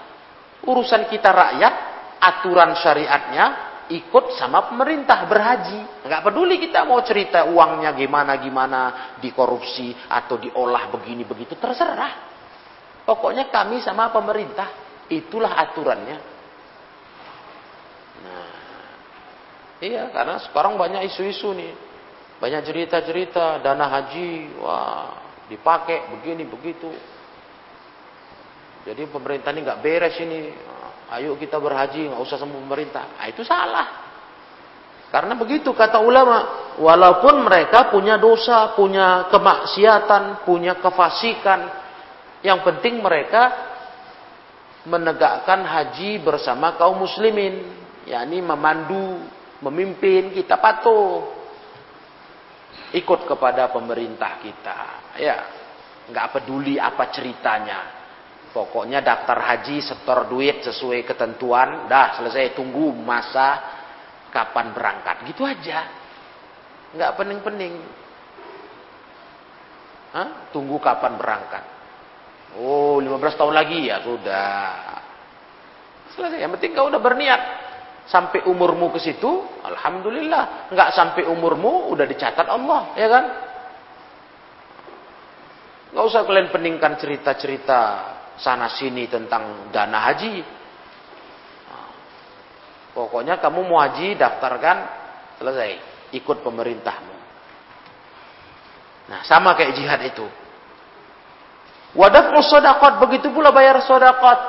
Urusan 0.63 1.11
kita 1.11 1.35
rakyat, 1.35 1.75
aturan 2.23 2.79
syariatnya, 2.79 3.72
ikut 3.93 4.41
sama 4.41 4.73
pemerintah 4.73 5.29
berhaji. 5.29 6.09
Nggak 6.09 6.23
peduli 6.25 6.57
kita 6.57 6.89
mau 6.89 7.05
cerita 7.05 7.45
uangnya 7.45 7.93
gimana 7.93 8.41
gimana 8.41 8.81
dikorupsi 9.21 9.93
atau 10.09 10.41
diolah 10.41 10.89
begini 10.89 11.29
begitu 11.29 11.55
terserah. 11.61 12.33
Pokoknya 13.05 13.53
kami 13.53 13.85
sama 13.85 14.09
pemerintah 14.09 14.73
itulah 15.13 15.53
aturannya. 15.59 16.19
Nah, 18.23 18.51
iya 19.83 20.09
karena 20.15 20.39
sekarang 20.41 20.79
banyak 20.79 21.11
isu-isu 21.11 21.51
nih, 21.53 21.75
banyak 22.39 22.63
cerita-cerita 22.63 23.61
dana 23.61 23.91
haji, 23.91 24.31
wah 24.63 25.11
dipakai 25.51 26.09
begini 26.17 26.47
begitu. 26.47 26.89
Jadi 28.83 29.03
pemerintah 29.11 29.51
ini 29.51 29.61
nggak 29.67 29.81
beres 29.83 30.17
ini, 30.23 30.41
Ayo 31.13 31.37
kita 31.37 31.61
berhaji, 31.61 32.09
nggak 32.09 32.23
usah 32.25 32.41
sama 32.41 32.57
pemerintah. 32.57 33.05
Nah, 33.21 33.29
itu 33.29 33.45
salah. 33.45 33.87
Karena 35.13 35.37
begitu 35.37 35.77
kata 35.77 36.01
ulama, 36.01 36.73
walaupun 36.81 37.45
mereka 37.45 37.93
punya 37.93 38.17
dosa, 38.17 38.73
punya 38.73 39.29
kemaksiatan, 39.29 40.49
punya 40.49 40.81
kefasikan, 40.81 41.69
yang 42.41 42.65
penting 42.65 43.05
mereka 43.05 43.53
menegakkan 44.89 45.69
haji 45.69 46.17
bersama 46.25 46.81
kaum 46.81 47.05
muslimin, 47.05 47.61
yakni 48.09 48.41
memandu, 48.41 49.21
memimpin, 49.61 50.33
kita 50.33 50.57
patuh. 50.57 51.29
Ikut 52.97 53.29
kepada 53.29 53.69
pemerintah 53.69 54.41
kita. 54.41 54.79
Ya, 55.21 55.45
nggak 56.09 56.41
peduli 56.41 56.81
apa 56.81 57.13
ceritanya. 57.13 58.02
Pokoknya 58.53 59.01
daftar 59.01 59.41
haji, 59.41 59.81
setor 59.81 60.29
duit 60.29 60.61
sesuai 60.61 61.09
ketentuan, 61.09 61.89
dah 61.89 62.21
selesai 62.21 62.53
tunggu 62.53 62.93
masa 62.93 63.57
kapan 64.29 64.77
berangkat. 64.77 65.25
Gitu 65.25 65.41
aja. 65.41 65.89
Nggak 66.93 67.13
pening-pening. 67.17 67.75
Hah? 70.13 70.53
Tunggu 70.53 70.77
kapan 70.85 71.17
berangkat. 71.17 71.65
Oh, 72.61 73.01
15 73.01 73.41
tahun 73.41 73.57
lagi 73.57 73.89
ya 73.89 74.05
sudah. 74.05 74.69
Selesai. 76.13 76.45
Yang 76.45 76.61
penting 76.61 76.77
kau 76.77 76.93
udah 76.93 77.01
berniat. 77.01 77.43
Sampai 78.05 78.45
umurmu 78.45 78.93
ke 78.93 79.01
situ, 79.01 79.49
alhamdulillah. 79.65 80.69
Nggak 80.69 80.91
sampai 80.93 81.25
umurmu 81.25 81.89
udah 81.97 82.05
dicatat 82.05 82.45
Allah, 82.45 82.93
ya 83.01 83.09
kan? 83.09 83.25
Nggak 85.97 86.05
usah 86.05 86.21
kalian 86.29 86.49
peningkan 86.53 87.01
cerita-cerita 87.01 87.81
sana 88.41 88.73
sini 88.73 89.09
tentang 89.11 89.69
dana 89.75 89.99
haji. 90.09 90.63
Pokoknya 92.93 93.41
kamu 93.41 93.61
mau 93.65 93.81
haji 93.81 94.21
daftarkan 94.21 94.77
selesai 95.41 95.71
ikut 96.13 96.45
pemerintahmu. 96.45 97.17
Nah 99.09 99.21
sama 99.25 99.57
kayak 99.57 99.73
jihad 99.77 100.01
itu. 100.05 100.29
Wadaf 101.93 102.33
sodakot 102.49 103.01
begitu 103.05 103.33
pula 103.33 103.53
bayar 103.53 103.81
sodakot. 103.85 104.41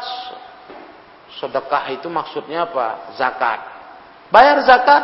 Sodakah 1.40 1.92
itu 1.92 2.08
maksudnya 2.08 2.68
apa? 2.68 3.16
Zakat. 3.20 3.60
Bayar 4.32 4.64
zakat. 4.64 5.04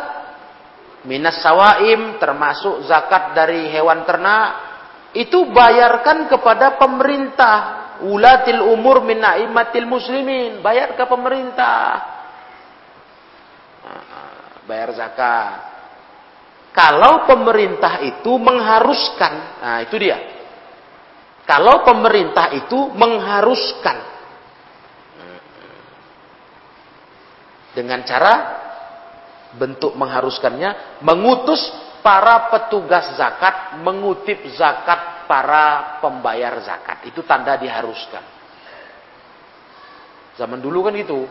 Minas 1.00 1.40
sawaim 1.40 2.20
termasuk 2.20 2.84
zakat 2.84 3.32
dari 3.32 3.72
hewan 3.72 4.04
ternak. 4.04 4.68
Itu 5.16 5.48
bayarkan 5.48 6.28
kepada 6.28 6.76
pemerintah 6.76 7.79
ulatil 8.06 8.62
umur 8.64 9.04
min 9.04 9.20
naimatil 9.20 9.88
muslimin. 9.88 10.64
Bayar 10.64 10.94
ke 10.96 11.04
pemerintah. 11.04 11.82
Bayar 14.64 14.90
zakat. 14.94 15.54
Kalau 16.70 17.26
pemerintah 17.26 17.98
itu 18.06 18.38
mengharuskan, 18.38 19.32
nah 19.58 19.78
itu 19.82 19.98
dia. 19.98 20.18
Kalau 21.42 21.82
pemerintah 21.82 22.54
itu 22.54 22.94
mengharuskan 22.94 23.98
dengan 27.74 28.06
cara 28.06 28.34
bentuk 29.58 29.98
mengharuskannya 29.98 31.02
mengutus 31.02 31.58
para 32.06 32.54
petugas 32.54 33.18
zakat 33.18 33.82
mengutip 33.82 34.38
zakat 34.54 35.19
para 35.30 36.02
pembayar 36.02 36.58
zakat. 36.58 37.06
Itu 37.06 37.22
tanda 37.22 37.54
diharuskan. 37.54 38.24
Zaman 40.34 40.58
dulu 40.58 40.90
kan 40.90 40.98
gitu. 40.98 41.30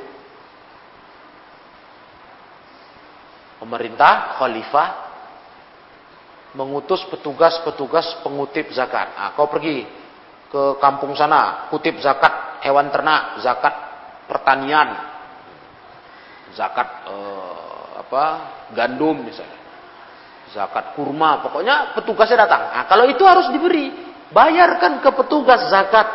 Pemerintah, 3.59 4.39
khalifah 4.39 4.89
mengutus 6.55 7.03
petugas-petugas 7.11 8.23
pengutip 8.23 8.71
zakat. 8.71 9.11
Nah, 9.19 9.35
kau 9.35 9.51
pergi 9.51 9.83
ke 10.47 10.79
kampung 10.79 11.11
sana, 11.19 11.67
kutip 11.67 11.99
zakat 11.99 12.63
hewan 12.63 12.87
ternak, 12.87 13.43
zakat 13.43 13.75
pertanian, 14.31 14.95
zakat 16.55 16.87
eh, 17.05 17.89
apa 17.99 18.23
gandum 18.71 19.27
misalnya, 19.27 19.58
zakat 20.53 20.97
kurma, 20.97 21.45
pokoknya 21.45 21.93
petugasnya 21.93 22.45
datang. 22.45 22.63
Nah, 22.73 22.83
kalau 22.89 23.05
itu 23.05 23.21
harus 23.25 23.49
diberi, 23.53 23.93
bayarkan 24.33 25.01
ke 25.01 25.09
petugas 25.13 25.69
zakat. 25.69 26.07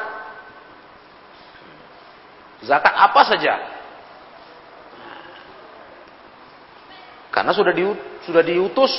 Zakat 2.65 2.95
apa 2.97 3.21
saja? 3.29 3.55
Karena 7.35 7.51
sudah 7.51 7.75
di, 7.75 7.85
sudah 8.25 8.43
diutus 8.47 8.95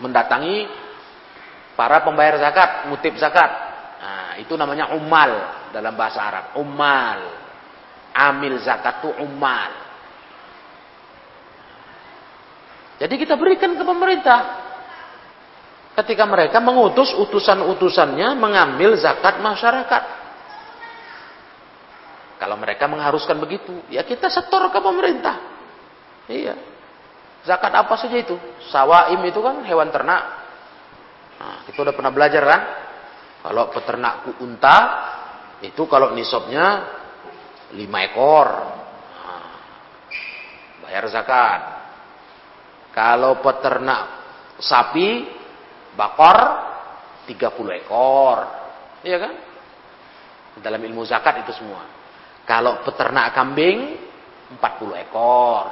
mendatangi 0.00 0.64
para 1.76 2.00
pembayar 2.00 2.40
zakat, 2.40 2.88
mutip 2.88 3.16
zakat. 3.20 3.50
Nah, 4.00 4.32
itu 4.40 4.56
namanya 4.56 4.96
umal 4.96 5.30
dalam 5.76 5.92
bahasa 5.92 6.24
Arab. 6.24 6.44
Umal. 6.56 7.20
Amil 8.10 8.58
zakat 8.64 9.04
itu 9.04 9.10
umal. 9.22 9.89
Jadi 13.00 13.14
kita 13.16 13.34
berikan 13.40 13.72
ke 13.72 13.80
pemerintah. 13.80 14.68
Ketika 15.96 16.28
mereka 16.28 16.60
mengutus 16.60 17.16
utusan-utusannya 17.16 18.36
mengambil 18.36 18.94
zakat 19.00 19.40
masyarakat. 19.40 20.02
Kalau 22.36 22.56
mereka 22.60 22.88
mengharuskan 22.88 23.40
begitu, 23.40 23.84
ya 23.88 24.04
kita 24.04 24.28
setor 24.28 24.68
ke 24.68 24.80
pemerintah. 24.80 25.36
Iya. 26.28 26.56
Zakat 27.44 27.72
apa 27.72 27.96
saja 27.96 28.16
itu? 28.20 28.36
Sawaim 28.68 29.20
itu 29.24 29.40
kan 29.40 29.64
hewan 29.64 29.88
ternak. 29.88 30.22
Nah, 31.40 31.64
kita 31.64 31.80
udah 31.80 31.94
pernah 31.96 32.12
belajar 32.12 32.44
kan? 32.44 32.60
Kalau 33.40 33.72
peternak 33.72 34.28
unta, 34.44 34.78
itu 35.64 35.88
kalau 35.88 36.12
nisabnya 36.12 36.84
lima 37.72 38.04
ekor. 38.04 38.48
Nah, 39.24 39.52
bayar 40.84 41.04
zakat. 41.08 41.79
Kalau 43.00 43.40
peternak 43.40 44.02
sapi, 44.60 45.24
bakor 45.96 46.36
30 47.24 47.80
ekor. 47.80 48.38
Iya 49.00 49.16
kan? 49.16 49.32
Dalam 50.60 50.84
ilmu 50.84 51.08
zakat 51.08 51.40
itu 51.40 51.56
semua. 51.56 51.80
Kalau 52.44 52.84
peternak 52.84 53.32
kambing 53.32 53.96
40 54.52 55.00
ekor. 55.00 55.64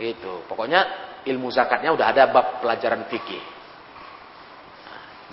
Itu. 0.00 0.48
Pokoknya 0.48 0.80
ilmu 1.28 1.52
zakatnya 1.52 1.92
udah 1.92 2.08
ada 2.08 2.24
bab 2.32 2.64
pelajaran 2.64 3.04
fikih. 3.12 3.44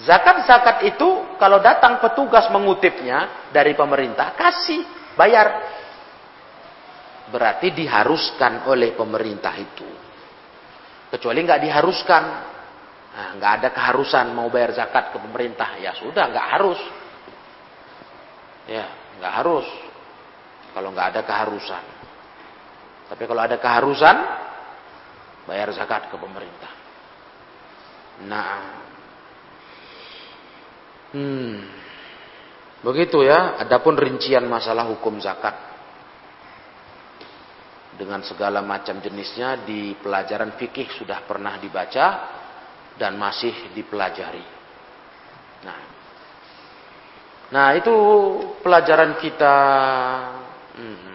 Zakat-zakat 0.03 0.91
itu 0.91 1.39
kalau 1.39 1.63
datang 1.63 2.03
petugas 2.03 2.51
mengutipnya 2.51 3.47
dari 3.55 3.79
pemerintah, 3.79 4.35
kasih, 4.35 4.83
bayar. 5.15 5.79
Berarti 7.32 7.71
diharuskan 7.71 8.67
oleh 8.67 8.91
pemerintah 8.91 9.55
itu. 9.55 9.88
Kecuali 11.07 11.39
nggak 11.47 11.61
diharuskan. 11.63 12.23
Nah, 13.11 13.29
nggak 13.39 13.51
ada 13.59 13.69
keharusan 13.71 14.36
mau 14.36 14.51
bayar 14.51 14.75
zakat 14.75 15.15
ke 15.15 15.17
pemerintah. 15.19 15.79
Ya 15.79 15.95
sudah, 15.95 16.27
nggak 16.27 16.47
harus. 16.59 16.79
Ya, 18.67 18.86
nggak 19.19 19.34
harus. 19.43 19.67
Kalau 20.75 20.91
nggak 20.91 21.07
ada 21.15 21.21
keharusan. 21.23 21.84
Tapi 23.11 23.23
kalau 23.27 23.41
ada 23.43 23.59
keharusan, 23.59 24.17
bayar 25.47 25.71
zakat 25.71 26.11
ke 26.11 26.15
pemerintah. 26.19 26.71
Nah, 28.27 28.59
hmm, 31.15 31.55
begitu 32.84 33.23
ya. 33.23 33.59
Adapun 33.59 33.95
rincian 33.95 34.47
masalah 34.47 34.88
hukum 34.88 35.19
zakat 35.19 35.70
dengan 37.95 38.23
segala 38.23 38.63
macam 38.63 38.99
jenisnya 39.03 39.63
di 39.67 39.95
pelajaran 39.99 40.55
fikih 40.55 40.91
sudah 40.95 41.23
pernah 41.27 41.59
dibaca 41.59 42.07
dan 42.95 43.15
masih 43.19 43.73
dipelajari. 43.75 44.45
Nah, 45.61 45.79
nah 47.51 47.67
itu 47.75 47.95
pelajaran 48.63 49.19
kita. 49.19 49.55
Hmm, 50.71 51.11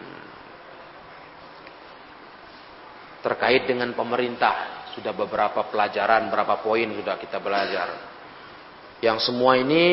terkait 3.26 3.66
dengan 3.66 3.90
pemerintah. 3.90 4.86
Sudah 4.94 5.10
beberapa 5.10 5.66
pelajaran, 5.66 6.30
berapa 6.30 6.62
poin 6.62 6.86
sudah 6.94 7.18
kita 7.18 7.42
belajar. 7.42 7.88
Yang 9.02 9.28
semua 9.28 9.58
ini 9.58 9.84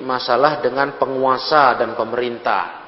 masalah 0.00 0.62
dengan 0.62 0.94
penguasa 0.96 1.76
dan 1.76 1.98
pemerintah. 1.98 2.85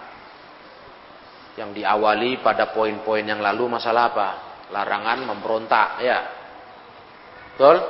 Yang 1.58 1.82
diawali 1.82 2.38
pada 2.38 2.70
poin-poin 2.70 3.26
yang 3.26 3.42
lalu 3.42 3.66
masalah 3.66 4.14
apa? 4.14 4.28
Larangan 4.70 5.26
memberontak, 5.26 5.98
ya. 6.06 6.18
Betul? 7.58 7.82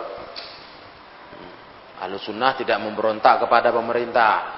Ahlu 2.01 2.17
sunnah 2.17 2.57
tidak 2.57 2.81
memberontak 2.81 3.45
kepada 3.45 3.69
pemerintah. 3.69 4.57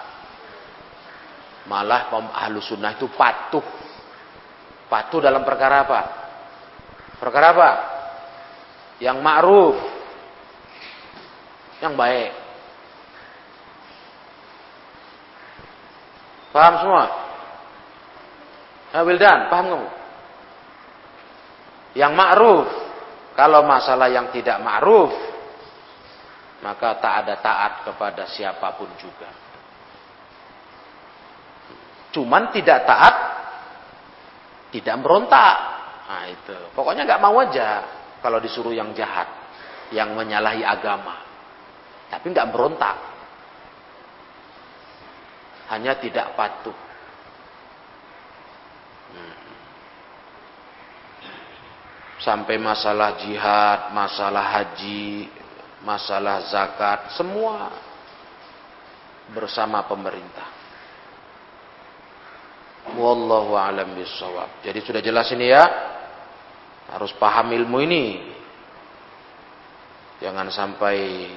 Malah 1.67 2.07
ahlu 2.39 2.63
sunnah 2.63 2.95
itu 2.95 3.11
patuh. 3.11 3.67
Patuh 4.87 5.19
dalam 5.19 5.43
perkara 5.43 5.83
apa? 5.83 6.01
Perkara 7.19 7.47
apa? 7.51 7.71
Yang 9.03 9.19
ma'ruf. 9.19 9.77
Yang 11.83 11.95
baik. 11.99 12.31
Paham 16.55 16.75
semua? 16.79 17.20
Nah, 18.91 19.03
Wildan, 19.07 19.47
paham 19.47 19.67
kamu? 19.71 19.89
Yang 21.95 22.13
ma'ruf. 22.15 22.69
Kalau 23.39 23.63
masalah 23.63 24.11
yang 24.11 24.35
tidak 24.35 24.59
ma'ruf, 24.59 25.15
maka 26.61 26.99
tak 26.99 27.15
ada 27.25 27.35
taat 27.41 27.73
kepada 27.87 28.29
siapa 28.29 28.75
pun 28.77 28.91
juga. 28.99 29.31
Cuman 32.11 32.51
tidak 32.51 32.85
taat, 32.85 33.15
tidak 34.75 34.97
berontak. 34.99 35.57
Nah 36.11 36.27
itu. 36.27 36.59
Pokoknya 36.75 37.07
nggak 37.07 37.23
mau 37.23 37.39
aja 37.39 37.87
kalau 38.19 38.43
disuruh 38.43 38.75
yang 38.75 38.91
jahat, 38.93 39.31
yang 39.95 40.13
menyalahi 40.19 40.67
agama. 40.67 41.23
Tapi 42.11 42.27
nggak 42.35 42.51
berontak. 42.51 42.99
Hanya 45.71 45.95
tidak 46.03 46.35
patuh. 46.35 46.90
Hmm. 49.11 49.35
Sampai 52.21 52.61
masalah 52.61 53.17
jihad, 53.21 53.97
masalah 53.97 54.45
haji, 54.61 55.29
masalah 55.81 56.45
zakat, 56.53 57.17
semua 57.17 57.73
bersama 59.33 59.87
pemerintah. 59.87 60.61
Wallahu 62.97 63.55
alam 63.55 63.95
bisawab. 63.95 64.65
Jadi 64.65 64.81
sudah 64.83 65.03
jelas 65.05 65.31
ini 65.31 65.53
ya. 65.53 65.65
Harus 66.91 67.15
paham 67.15 67.55
ilmu 67.55 67.79
ini. 67.87 68.05
Jangan 70.21 70.51
sampai 70.53 71.29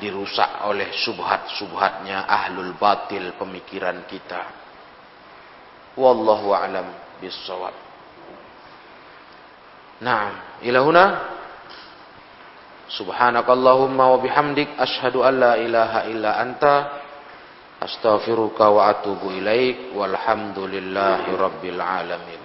dirusak 0.00 0.68
oleh 0.68 0.90
subhat-subhatnya 0.92 2.28
ahlul 2.28 2.74
batil 2.76 3.36
pemikiran 3.40 4.04
kita. 4.04 4.42
Wallahu 5.98 6.54
alam 6.54 6.86
bisawab. 7.18 7.74
Nah, 10.00 10.58
ilahuna 10.64 11.04
Subhanakallahumma 12.90 14.02
wa 14.10 14.18
bihamdik 14.18 14.66
asyhadu 14.74 15.22
an 15.22 15.38
la 15.38 15.54
ilaha 15.54 16.10
illa 16.10 16.42
anta 16.42 16.74
astaghfiruka 17.78 18.66
wa 18.66 18.90
atubu 18.90 19.30
ilaik 19.30 19.94
walhamdulillahi 19.94 21.30
rabbil 21.38 21.78
alamin 21.78 22.39